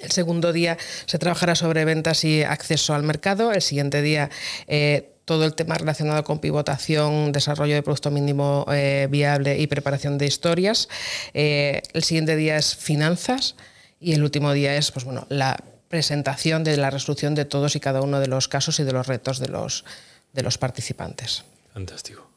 El 0.00 0.10
segundo 0.10 0.52
día 0.52 0.76
se 1.06 1.18
trabajará 1.18 1.54
sobre 1.54 1.84
ventas 1.84 2.24
y 2.24 2.42
acceso 2.42 2.94
al 2.94 3.02
mercado. 3.02 3.52
El 3.52 3.62
siguiente 3.62 4.02
día 4.02 4.30
eh, 4.66 5.10
todo 5.24 5.44
el 5.44 5.54
tema 5.54 5.76
relacionado 5.76 6.24
con 6.24 6.38
pivotación, 6.40 7.32
desarrollo 7.32 7.74
de 7.74 7.82
producto 7.82 8.10
mínimo 8.10 8.64
eh, 8.72 9.08
viable 9.10 9.58
y 9.58 9.66
preparación 9.66 10.16
de 10.16 10.26
historias. 10.26 10.88
Eh, 11.34 11.82
el 11.92 12.02
siguiente 12.02 12.36
día 12.36 12.56
es 12.56 12.76
finanzas 12.76 13.56
y 14.00 14.14
el 14.14 14.22
último 14.22 14.52
día 14.52 14.76
es 14.76 14.90
pues, 14.90 15.04
bueno, 15.04 15.26
la 15.28 15.62
presentación 15.88 16.64
de 16.64 16.76
la 16.76 16.90
resolución 16.90 17.34
de 17.34 17.44
todos 17.44 17.76
y 17.76 17.80
cada 17.80 18.00
uno 18.00 18.20
de 18.20 18.28
los 18.28 18.48
casos 18.48 18.80
y 18.80 18.84
de 18.84 18.92
los 18.92 19.06
retos 19.06 19.38
de 19.38 19.48
los, 19.48 19.84
de 20.32 20.42
los 20.42 20.58
participantes. 20.58 21.44
Fantástico 21.74 22.30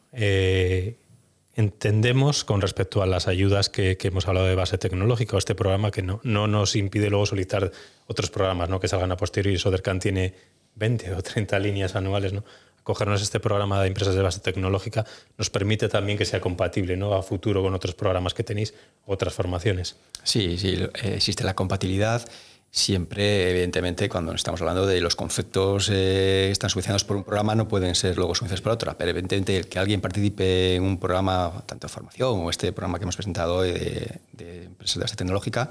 entendemos 1.55 2.43
con 2.43 2.61
respecto 2.61 3.01
a 3.01 3.05
las 3.05 3.27
ayudas 3.27 3.69
que, 3.69 3.97
hemos 4.01 4.27
hablado 4.27 4.47
de 4.47 4.55
base 4.55 4.77
tecnológica 4.77 5.37
este 5.37 5.55
programa 5.55 5.91
que 5.91 6.01
no, 6.01 6.19
no 6.23 6.47
nos 6.47 6.75
impide 6.75 7.09
luego 7.09 7.25
solicitar 7.25 7.71
otros 8.07 8.29
programas 8.29 8.69
¿no? 8.69 8.79
que 8.79 8.87
salgan 8.87 9.11
a 9.11 9.17
posteriori. 9.17 9.57
Sodercan 9.57 9.99
tiene 9.99 10.33
20 10.75 11.13
o 11.15 11.21
30 11.21 11.59
líneas 11.59 11.95
anuales. 11.95 12.33
¿no? 12.33 12.43
Cogernos 12.83 13.21
este 13.21 13.39
programa 13.39 13.81
de 13.81 13.87
empresas 13.87 14.15
de 14.15 14.21
base 14.21 14.39
tecnológica 14.39 15.05
nos 15.37 15.49
permite 15.49 15.89
también 15.89 16.17
que 16.17 16.25
sea 16.25 16.39
compatible 16.39 16.97
¿no? 16.97 17.13
a 17.13 17.21
futuro 17.21 17.61
con 17.61 17.73
otros 17.73 17.95
programas 17.95 18.33
que 18.33 18.43
tenéis, 18.43 18.73
otras 19.05 19.33
formaciones. 19.33 19.97
Sí, 20.23 20.57
sí, 20.57 20.77
existe 21.03 21.43
la 21.43 21.53
compatibilidad 21.53 22.27
Siempre, 22.73 23.51
evidentemente, 23.51 24.07
cuando 24.07 24.33
estamos 24.33 24.61
hablando 24.61 24.87
de 24.87 25.01
los 25.01 25.17
conceptos 25.17 25.89
eh, 25.91 26.45
que 26.47 26.51
están 26.51 26.69
subvencionados 26.69 27.03
por 27.03 27.17
un 27.17 27.25
programa, 27.25 27.53
no 27.53 27.67
pueden 27.67 27.95
ser 27.95 28.15
luego 28.15 28.33
subvencionados 28.33 28.61
por 28.61 28.71
otra. 28.71 28.97
Pero 28.97 29.11
evidentemente, 29.11 29.65
que 29.65 29.77
alguien 29.77 29.99
participe 29.99 30.75
en 30.75 30.83
un 30.83 30.97
programa, 30.97 31.63
tanto 31.65 31.87
de 31.87 31.93
formación 31.93 32.39
o 32.39 32.49
este 32.49 32.71
programa 32.71 32.97
que 32.97 33.03
hemos 33.03 33.17
presentado 33.17 33.61
de, 33.61 34.19
de 34.31 34.63
empresas 34.63 34.95
de 34.95 35.01
base 35.01 35.15
tecnológica, 35.17 35.69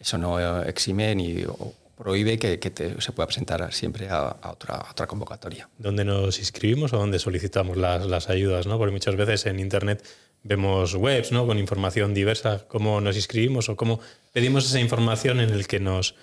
eso 0.00 0.18
no 0.18 0.62
exime 0.62 1.14
ni 1.14 1.44
prohíbe 2.02 2.38
que, 2.38 2.58
se 2.98 3.12
pueda 3.12 3.26
presentar 3.26 3.70
siempre 3.74 4.08
a, 4.08 4.34
otra, 4.50 4.86
otra, 4.90 5.06
convocatoria. 5.06 5.68
¿Dónde 5.76 6.02
nos 6.02 6.38
inscribimos 6.38 6.94
o 6.94 6.96
dónde 6.96 7.18
solicitamos 7.18 7.76
las, 7.76 8.06
las, 8.06 8.30
ayudas? 8.30 8.66
¿no? 8.66 8.78
Porque 8.78 8.92
muchas 8.92 9.16
veces 9.16 9.44
en 9.44 9.60
Internet 9.60 10.02
vemos 10.42 10.94
webs 10.94 11.30
¿no? 11.30 11.46
con 11.46 11.58
información 11.58 12.14
diversa, 12.14 12.64
cómo 12.66 13.02
nos 13.02 13.16
inscribimos 13.16 13.68
o 13.68 13.76
cómo 13.76 14.00
pedimos 14.32 14.64
esa 14.64 14.80
información 14.80 15.40
en 15.40 15.50
el 15.50 15.66
que 15.66 15.78
nos, 15.78 16.14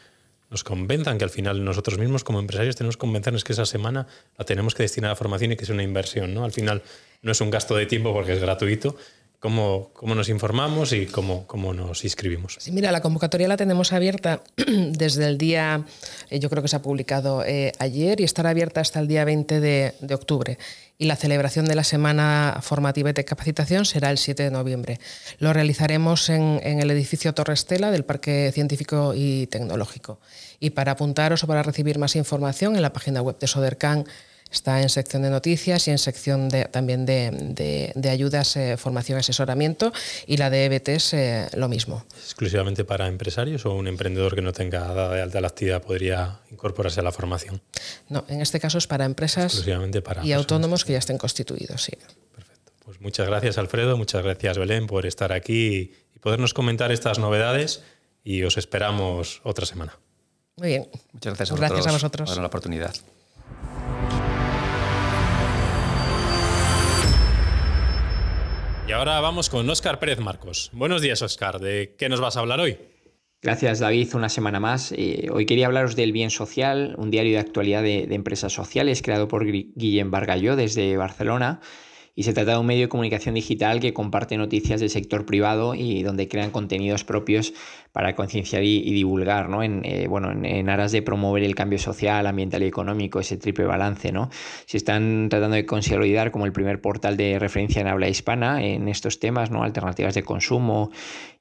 nos 0.50 0.64
convenzan, 0.64 1.18
que 1.18 1.24
al 1.24 1.30
final 1.30 1.64
nosotros 1.64 1.98
mismos 1.98 2.24
como 2.24 2.40
empresarios 2.40 2.76
tenemos 2.76 2.96
que 2.96 3.02
convencernos 3.02 3.44
que 3.44 3.54
esa 3.54 3.66
semana 3.66 4.08
la 4.38 4.46
tenemos 4.46 4.76
que 4.76 4.84
destinar 4.84 5.12
a 5.12 5.16
formación 5.16 5.52
y 5.52 5.56
que 5.58 5.66
es 5.66 5.70
una 5.70 5.84
inversión. 5.84 6.34
¿no? 6.34 6.44
Al 6.44 6.52
final 6.52 6.84
no 7.22 7.32
es 7.32 7.42
un 7.42 7.50
gasto 7.50 7.76
de 7.76 7.86
tiempo 7.86 8.14
porque 8.14 8.34
es 8.34 8.40
gratuito, 8.40 8.96
cómo, 9.40 9.92
cómo 9.94 10.16
nos 10.16 10.30
informamos 10.30 10.94
y 10.94 11.06
cómo, 11.06 11.46
cómo 11.48 11.74
nos 11.74 12.04
inscribimos. 12.04 12.58
Sí, 12.60 12.72
mira, 12.72 12.92
la 12.92 13.02
convocatoria 13.02 13.48
la 13.48 13.58
tenemos 13.58 13.94
abierta 13.94 14.42
desde 14.56 15.26
el 15.26 15.38
día, 15.38 15.86
eh, 16.30 16.40
yo 16.40 16.50
creo 16.50 16.62
que 16.62 16.70
se 16.70 16.76
ha 16.76 16.82
publicado 16.82 17.44
eh, 17.44 17.72
ayer 17.80 18.20
y 18.22 18.24
estará 18.24 18.50
abierta 18.52 18.82
hasta 18.82 19.00
el 19.00 19.08
día 19.08 19.26
20 19.26 19.60
de, 19.60 19.94
de, 20.00 20.16
octubre. 20.16 20.58
Y 21.00 21.06
la 21.06 21.16
celebración 21.16 21.66
de 21.66 21.76
la 21.76 21.84
semana 21.84 22.58
formativa 22.64 23.12
y 23.12 23.14
de 23.14 23.24
capacitación 23.24 23.86
será 23.86 24.10
el 24.10 24.18
7 24.18 24.42
de 24.42 24.50
noviembre. 24.50 25.00
Lo 25.38 25.54
realizaremos 25.54 26.28
en, 26.30 26.60
el 26.64 26.90
edificio 26.90 27.34
Torre 27.36 27.54
Estela 27.54 27.92
del 27.92 28.04
Parque 28.04 28.52
Científico 28.52 29.14
y 29.16 29.46
Tecnológico. 29.46 30.20
Y 30.60 30.72
para 30.72 30.94
apuntaros 30.94 31.44
o 31.44 31.48
para 31.48 31.62
recibir 31.62 32.00
más 32.00 32.16
información 32.16 32.76
en 32.76 32.82
la 32.82 32.94
página 32.94 33.22
web 33.22 33.38
de 33.38 33.46
Sodercan 33.46 34.06
Está 34.52 34.82
en 34.82 34.90
sección 34.90 35.22
de 35.24 35.30
noticias 35.30 35.88
y 35.88 35.92
en 35.92 35.98
sección 35.98 36.50
de, 36.50 36.66
también 36.66 37.06
de, 37.06 37.94
de, 37.96 38.10
ayudas, 38.10 38.56
eh, 38.56 38.78
formación, 38.78 39.20
asesoramiento 39.20 39.92
y 40.26 40.38
la 40.38 40.50
de 40.50 40.66
EBT 40.66 40.90
es 40.90 41.14
eh, 41.14 41.48
lo 41.54 41.68
mismo. 41.68 42.06
exclusivamente 42.16 42.86
para 42.86 43.08
empresarios 43.08 43.66
o 43.66 43.74
un 43.74 43.88
emprendedor 43.88 44.36
que 44.36 44.42
no 44.42 44.54
tenga 44.54 44.80
dada 44.80 45.14
de 45.14 45.22
alta 45.22 45.42
la 45.42 45.48
actividad 45.48 45.82
podría 45.82 46.40
incorporarse 46.52 47.00
a 47.02 47.04
la 47.04 47.12
formación? 47.12 47.62
No, 48.10 48.26
en 48.30 48.42
este 48.42 48.60
caso 48.60 48.78
es 48.78 48.88
para 48.88 49.06
empresas 49.06 49.46
exclusivamente 49.46 50.02
para 50.02 50.26
y 50.26 50.34
autónomos 50.34 50.86
que 50.86 50.94
ya 50.94 51.00
estén 51.00 51.18
constituidos, 51.18 51.84
sí. 51.84 51.94
Perfecto. 52.34 52.72
Pues 52.86 53.02
muchas 53.02 53.28
gracias 53.28 53.58
Alfredo, 53.58 53.98
muchas 53.98 54.24
gracias 54.24 54.58
Belén 54.58 54.88
por 54.88 55.06
estar 55.06 55.34
aquí 55.34 55.94
y 56.16 56.20
podernos 56.20 56.54
comentar 56.54 56.92
estas 56.92 57.20
novedades 57.20 57.84
y 58.24 58.44
os 58.44 58.58
esperamos 58.58 59.42
otra 59.44 59.66
semana. 59.66 59.98
Muy 60.58 60.70
bien. 60.70 60.88
Muchas 61.14 61.36
gracias 61.36 61.52
a, 61.52 61.56
gracias 61.56 61.88
a 61.88 61.92
vosotros 61.92 62.30
por 62.30 62.42
la 62.42 62.48
oportunidad. 62.48 62.96
Y 68.88 68.94
ahora 68.94 69.20
vamos 69.20 69.50
con 69.50 69.70
Óscar 69.70 70.00
Pérez 70.00 70.20
Marcos. 70.20 70.70
Buenos 70.72 71.02
días, 71.02 71.22
Óscar. 71.22 71.60
¿De 71.60 71.96
qué 71.98 72.08
nos 72.08 72.22
vas 72.22 72.38
a 72.38 72.40
hablar 72.40 72.62
hoy? 72.62 72.78
Gracias, 73.42 73.80
David. 73.80 74.16
Una 74.16 74.30
semana 74.30 74.62
más. 74.62 74.94
Eh, 74.94 75.28
hoy 75.30 75.46
quería 75.46 75.66
hablaros 75.66 75.98
del 75.98 76.14
Bien 76.14 76.30
Social, 76.30 76.96
un 76.98 77.12
diario 77.12 77.34
de 77.34 77.40
actualidad 77.40 77.84
de, 77.84 78.04
empresas 78.16 78.54
sociales 78.54 79.02
creado 79.02 79.28
por 79.28 79.46
Guillem 79.46 80.10
Bargalló 80.10 80.56
desde 80.56 80.96
Barcelona 80.96 81.60
y 82.16 82.24
se 82.24 82.34
trata 82.34 82.54
de 82.54 82.58
un 82.58 82.66
medio 82.66 82.84
de 82.84 82.90
comunicación 82.90 83.36
digital 83.36 83.80
que 83.80 83.94
comparte 83.94 84.38
noticias 84.38 84.80
del 84.80 84.90
sector 84.90 85.26
privado 85.26 85.76
y 85.76 86.02
donde 86.02 86.30
crean 86.30 86.50
contenidos 86.50 87.04
propios 87.04 87.54
para 87.92 88.16
concienciar 88.16 88.64
y, 88.64 88.94
divulgar, 88.94 89.50
¿no? 89.50 89.64
En, 89.64 89.82
eh, 89.84 90.08
bueno, 90.08 90.32
en, 90.32 90.70
aras 90.70 90.92
de 90.92 91.02
promover 91.02 91.44
el 91.44 91.56
cambio 91.56 91.80
social, 91.80 92.28
ambiental 92.28 92.64
y 92.64 92.66
económico, 92.66 93.20
ese 93.20 93.38
triple 93.38 93.66
balance, 93.66 94.12
¿no? 94.12 94.30
Se 94.66 94.78
están 94.78 95.30
tratando 95.30 95.56
de 95.56 95.66
consolidar 95.66 96.32
como 96.32 96.46
el 96.46 96.52
primer 96.52 96.82
portal 96.82 97.18
de 97.18 97.40
referencia 97.40 97.82
en 97.82 97.88
habla 97.88 98.08
hispana 98.08 98.64
en 98.64 98.88
estos 98.88 99.20
temas, 99.20 99.52
¿no? 99.52 99.64
Alternativas 99.64 100.14
de 100.16 100.24
consumo 100.24 100.92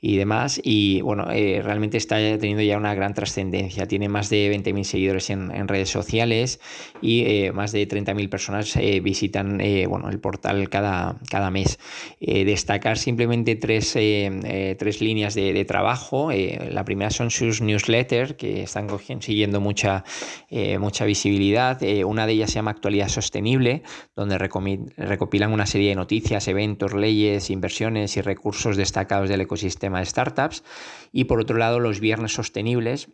y 0.00 0.16
demás. 0.16 0.60
Y 0.62 1.00
bueno, 1.00 1.30
eh, 1.32 1.60
realmente 1.62 1.96
está 1.96 2.16
teniendo 2.16 2.62
ya 2.62 2.76
una 2.76 2.94
gran 2.94 3.14
trascendencia. 3.14 3.86
Tiene 3.86 4.08
más 4.08 4.30
de 4.30 4.50
20.000 4.54 4.84
seguidores 4.84 5.30
en, 5.30 5.66
redes 5.66 5.90
sociales 5.90 6.60
y 7.02 7.22
eh, 7.26 7.52
más 7.52 7.72
de 7.72 7.88
30.000 7.88 8.28
personas 8.28 8.78
visitan 9.02 9.58
bueno, 9.88 10.08
el 10.10 10.20
portal 10.20 10.68
cada, 10.68 11.16
cada 11.28 11.50
mes. 11.50 11.78
Destacar 12.20 12.98
simplemente 12.98 13.56
tres, 13.56 13.92
tres 13.92 15.00
líneas 15.00 15.34
de, 15.34 15.64
trabajo. 15.64 16.30
La 16.70 16.84
primera 16.84 17.10
son 17.10 17.30
sus 17.30 17.60
newsletters, 17.60 18.34
que 18.34 18.62
están 18.62 18.88
siguiendo 19.20 19.60
mucha, 19.60 20.04
mucha 20.78 21.04
visibilidad. 21.04 21.80
una 22.04 22.26
de 22.26 22.32
ellas 22.32 22.50
se 22.50 22.56
llama 22.56 22.70
Actualidad 22.70 23.08
Sostenible, 23.08 23.82
donde 24.14 24.38
recopilan 24.38 25.52
una 25.52 25.66
serie 25.66 25.90
de 25.90 25.94
noticias, 25.94 26.48
eventos, 26.48 26.94
leyes, 26.94 27.50
inversiones 27.50 28.16
y 28.16 28.20
recursos 28.20 28.76
destacados 28.76 29.28
del 29.28 29.40
ecosistema 29.40 30.00
de 30.00 30.06
startups. 30.06 30.62
Y 31.12 31.24
por 31.24 31.40
otro 31.40 31.56
lado, 31.56 31.80
los 31.80 32.00
Viernes 32.00 32.32
Sostenibles, 32.32 33.08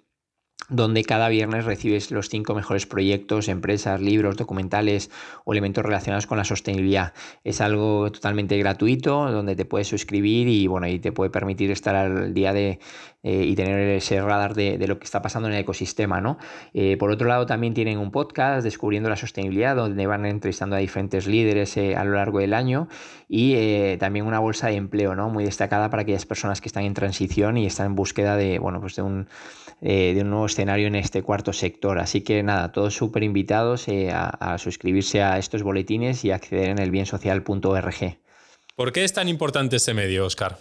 donde 0.68 1.02
cada 1.02 1.28
viernes 1.28 1.64
recibes 1.64 2.12
los 2.12 2.28
cinco 2.28 2.54
mejores 2.54 2.86
proyectos, 2.86 3.48
empresas, 3.48 4.00
libros, 4.00 4.36
documentales 4.36 5.10
o 5.44 5.52
elementos 5.52 5.84
relacionados 5.84 6.26
con 6.26 6.38
la 6.38 6.44
sostenibilidad. 6.44 7.14
Es 7.42 7.60
algo 7.60 8.10
totalmente 8.12 8.56
gratuito, 8.58 9.30
donde 9.30 9.56
te 9.56 9.64
puedes 9.64 9.88
suscribir 9.88 10.48
y 10.48 10.68
bueno, 10.68 10.86
y 10.86 11.00
te 11.00 11.10
puede 11.10 11.30
permitir 11.30 11.72
estar 11.72 11.96
al 11.96 12.32
día 12.32 12.52
de 12.52 12.78
eh, 13.24 13.44
y 13.44 13.54
tener 13.54 13.78
ese 13.90 14.20
radar 14.20 14.54
de, 14.54 14.84
lo 14.88 14.98
que 14.98 15.04
está 15.04 15.22
pasando 15.22 15.48
en 15.48 15.54
el 15.54 15.60
ecosistema. 15.60 16.20
¿no? 16.20 16.38
Eh, 16.74 16.96
por 16.96 17.12
otro 17.12 17.28
lado, 17.28 17.46
también 17.46 17.72
tienen 17.72 17.98
un 17.98 18.10
podcast, 18.10 18.64
Descubriendo 18.64 19.08
la 19.08 19.14
Sostenibilidad, 19.14 19.76
donde 19.76 20.06
van 20.08 20.26
entrevistando 20.26 20.74
a 20.74 20.80
diferentes 20.80 21.28
líderes 21.28 21.76
eh, 21.76 21.94
a 21.94 22.04
lo 22.04 22.14
largo 22.14 22.40
del 22.40 22.52
año 22.52 22.88
y 23.28 23.96
también 23.96 24.26
una 24.26 24.40
bolsa 24.40 24.68
de 24.68 24.74
empleo 24.74 25.14
¿no? 25.14 25.30
muy 25.30 25.44
destacada 25.44 25.88
para 25.88 26.02
aquellas 26.02 26.26
personas 26.26 26.60
que 26.60 26.68
están 26.68 26.84
en 26.84 26.92
transición 26.92 27.56
y 27.56 27.64
están 27.64 27.86
en 27.86 27.94
búsqueda 27.94 28.36
de, 28.36 28.58
bueno, 28.58 28.80
pues 28.80 28.96
de 28.96 29.02
un 29.02 29.28
de 29.80 30.16
un 30.20 30.30
nuevo 30.30 30.46
escenario 30.46 30.86
en 30.86 30.94
este 30.94 31.22
cuarto 31.22 31.52
sector. 31.52 31.98
Así 31.98 32.20
que 32.20 32.42
nada, 32.44 32.70
todos 32.70 32.94
súper 32.94 33.24
invitados 33.24 33.86
a, 33.88 34.28
a, 34.28 34.58
suscribirse 34.58 35.22
a 35.22 35.38
estos 35.38 35.64
boletines 35.64 36.24
y 36.24 36.30
acceder 36.30 36.68
en 36.68 36.78
el 36.78 36.92
biensocial.org. 36.92 38.18
¿Por 38.76 38.92
qué 38.92 39.02
es 39.02 39.12
tan 39.12 39.28
importante 39.28 39.76
este 39.76 39.92
medio, 39.92 40.24
Oscar? 40.24 40.56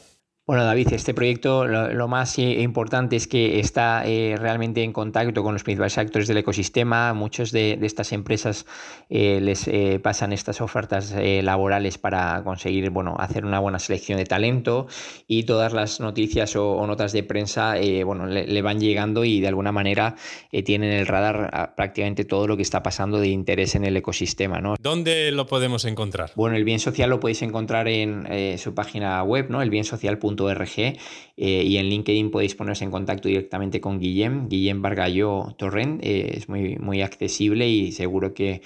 Bueno, 0.52 0.66
David, 0.66 0.92
este 0.92 1.14
proyecto 1.14 1.66
lo, 1.66 2.08
más 2.10 2.38
importante 2.38 3.16
es 3.16 3.26
que 3.26 3.62
está 3.62 4.04
eh, 4.06 4.36
realmente 4.38 4.84
en 4.84 4.92
contacto 4.92 5.44
con 5.44 5.54
los 5.54 5.64
principales 5.64 5.98
actores 5.98 6.28
del 6.28 6.40
ecosistema. 6.40 7.14
Muchos 7.14 7.54
de, 7.54 7.80
estas 7.82 8.12
empresas 8.12 8.66
eh, 9.10 9.40
les 9.42 9.66
eh, 9.70 10.02
pasan 10.04 10.34
estas 10.34 10.60
ofertas 10.60 11.16
laborales 11.16 11.98
para 11.98 12.44
conseguir 12.44 12.90
bueno, 12.90 13.16
hacer 13.18 13.46
una 13.46 13.60
buena 13.60 13.80
selección 13.80 14.18
de 14.18 14.26
talento 14.26 14.88
y 15.26 15.44
todas 15.44 15.72
las 15.72 16.02
noticias 16.02 16.54
o, 16.58 16.86
notas 16.86 17.14
de 17.14 17.24
prensa 17.24 17.76
bueno, 18.04 18.26
le, 18.26 18.62
van 18.62 18.82
llegando 18.82 19.24
y 19.24 19.40
de 19.40 19.48
alguna 19.48 19.72
manera 19.72 20.18
tienen 20.66 20.92
el 20.92 21.08
radar 21.08 21.76
prácticamente 21.78 22.26
todo 22.26 22.46
lo 22.48 22.58
que 22.58 22.64
está 22.64 22.84
pasando 22.84 23.22
de 23.22 23.30
interés 23.30 23.76
en 23.76 23.86
el 23.86 23.96
ecosistema. 23.96 24.60
¿no? 24.60 24.76
¿Dónde 24.82 25.32
lo 25.32 25.48
podemos 25.48 25.86
encontrar? 25.86 26.32
Bueno, 26.36 26.58
el 26.58 26.66
bien 26.66 26.80
social 26.80 27.10
lo 27.10 27.22
podéis 27.22 27.42
encontrar 27.42 27.88
en 27.88 28.58
su 28.58 28.74
página 28.74 29.24
web, 29.24 29.50
¿no? 29.50 29.62
elbiensocial.com 29.62 30.41
.rg 30.42 30.78
eh, 30.78 30.98
y 31.38 31.78
en 31.78 31.88
LinkedIn 31.88 32.32
podéis 32.32 32.56
poneros 32.56 32.82
en 32.82 32.92
contacto 32.92 33.28
directamente 33.28 33.82
con 33.82 34.00
Guillem, 34.00 34.48
Guillem 34.50 34.82
Bargallo 34.82 35.56
Torrent, 35.58 36.04
eh, 36.04 36.38
es 36.38 36.50
muy, 36.50 36.78
muy 36.78 37.02
accesible 37.02 37.68
y 37.68 37.92
seguro 37.92 38.34
que 38.34 38.62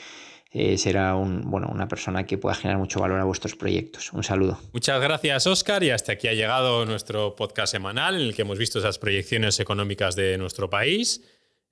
eh, 0.58 0.78
será 0.78 1.16
un, 1.16 1.42
bueno, 1.52 1.68
una 1.70 1.90
persona 1.90 2.26
que 2.26 2.38
pueda 2.38 2.56
generar 2.56 2.80
mucho 2.80 3.02
valor 3.02 3.20
a 3.20 3.26
vuestros 3.26 3.58
proyectos. 3.58 4.14
Un 4.14 4.24
saludo. 4.24 4.58
Muchas 4.72 5.02
gracias, 5.02 5.48
Oscar. 5.48 5.84
Y 5.84 5.90
hasta 5.90 6.14
aquí 6.14 6.30
ha 6.30 6.34
llegado 6.34 6.86
nuestro 6.86 7.36
podcast 7.36 7.74
semanal 7.74 8.16
en 8.16 8.22
el 8.22 8.34
que 8.34 8.44
hemos 8.44 8.58
visto 8.58 8.80
esas 8.80 8.98
proyecciones 8.98 9.60
económicas 9.60 10.16
de 10.16 10.38
nuestro 10.38 10.70
país. 10.70 11.22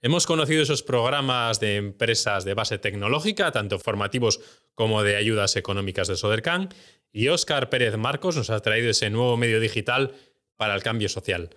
Hemos 0.01 0.27
conocido 0.27 0.63
esos 0.63 0.83
programas 0.83 1.61
de 1.61 1.77
empresas 1.77 2.43
de 2.43 2.55
base 2.55 2.77
tecnológica, 2.77 3.53
tanto 3.53 3.79
formativos 3.79 4.41
como 4.75 5.01
de 5.01 5.15
ayudas 5.15 5.55
económicas 5.55 6.09
de 6.09 6.17
Sodercan, 6.17 6.67
y 7.13 7.29
Óscar 7.29 7.69
Pérez 7.69 7.95
Marcos 7.95 8.35
nos 8.35 8.49
ha 8.49 8.59
traído 8.59 8.89
ese 8.89 9.09
nuevo 9.09 9.37
medio 9.37 9.59
digital 9.59 10.15
para 10.57 10.75
el 10.75 10.83
cambio 10.83 11.07
social. 11.07 11.51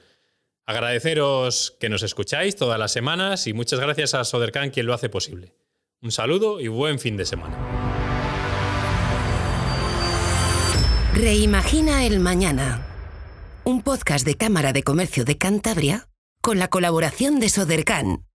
Agradeceros 0.67 1.77
que 1.81 1.89
nos 1.89 2.03
escucháis 2.03 2.57
todas 2.57 2.79
las 2.79 2.93
semanas 2.93 3.47
y 3.47 3.55
muchas 3.55 3.81
gracias 3.81 4.15
a 4.15 4.25
Sodercan 4.25 4.71
quien 4.71 4.87
lo 4.87 4.95
hace 4.95 5.09
posible. 5.09 5.55
Un 6.03 6.13
saludo 6.13 6.61
y 6.61 6.69
buen 6.69 6.99
fin 6.99 7.17
de 7.17 7.25
semana. 7.25 7.57
Reimagina 11.15 12.05
el 12.05 12.21
mañana. 12.21 12.87
Un 13.65 13.83
podcast 13.83 14.27
de 14.27 14.35
Cámara 14.35 14.75
de 14.75 14.83
Comercio 14.83 15.25
de 15.25 15.39
Cantabria 15.39 16.09
con 16.43 16.59
la 16.59 16.69
colaboración 16.69 17.41
de 17.41 17.49
Sodercan 17.49 18.27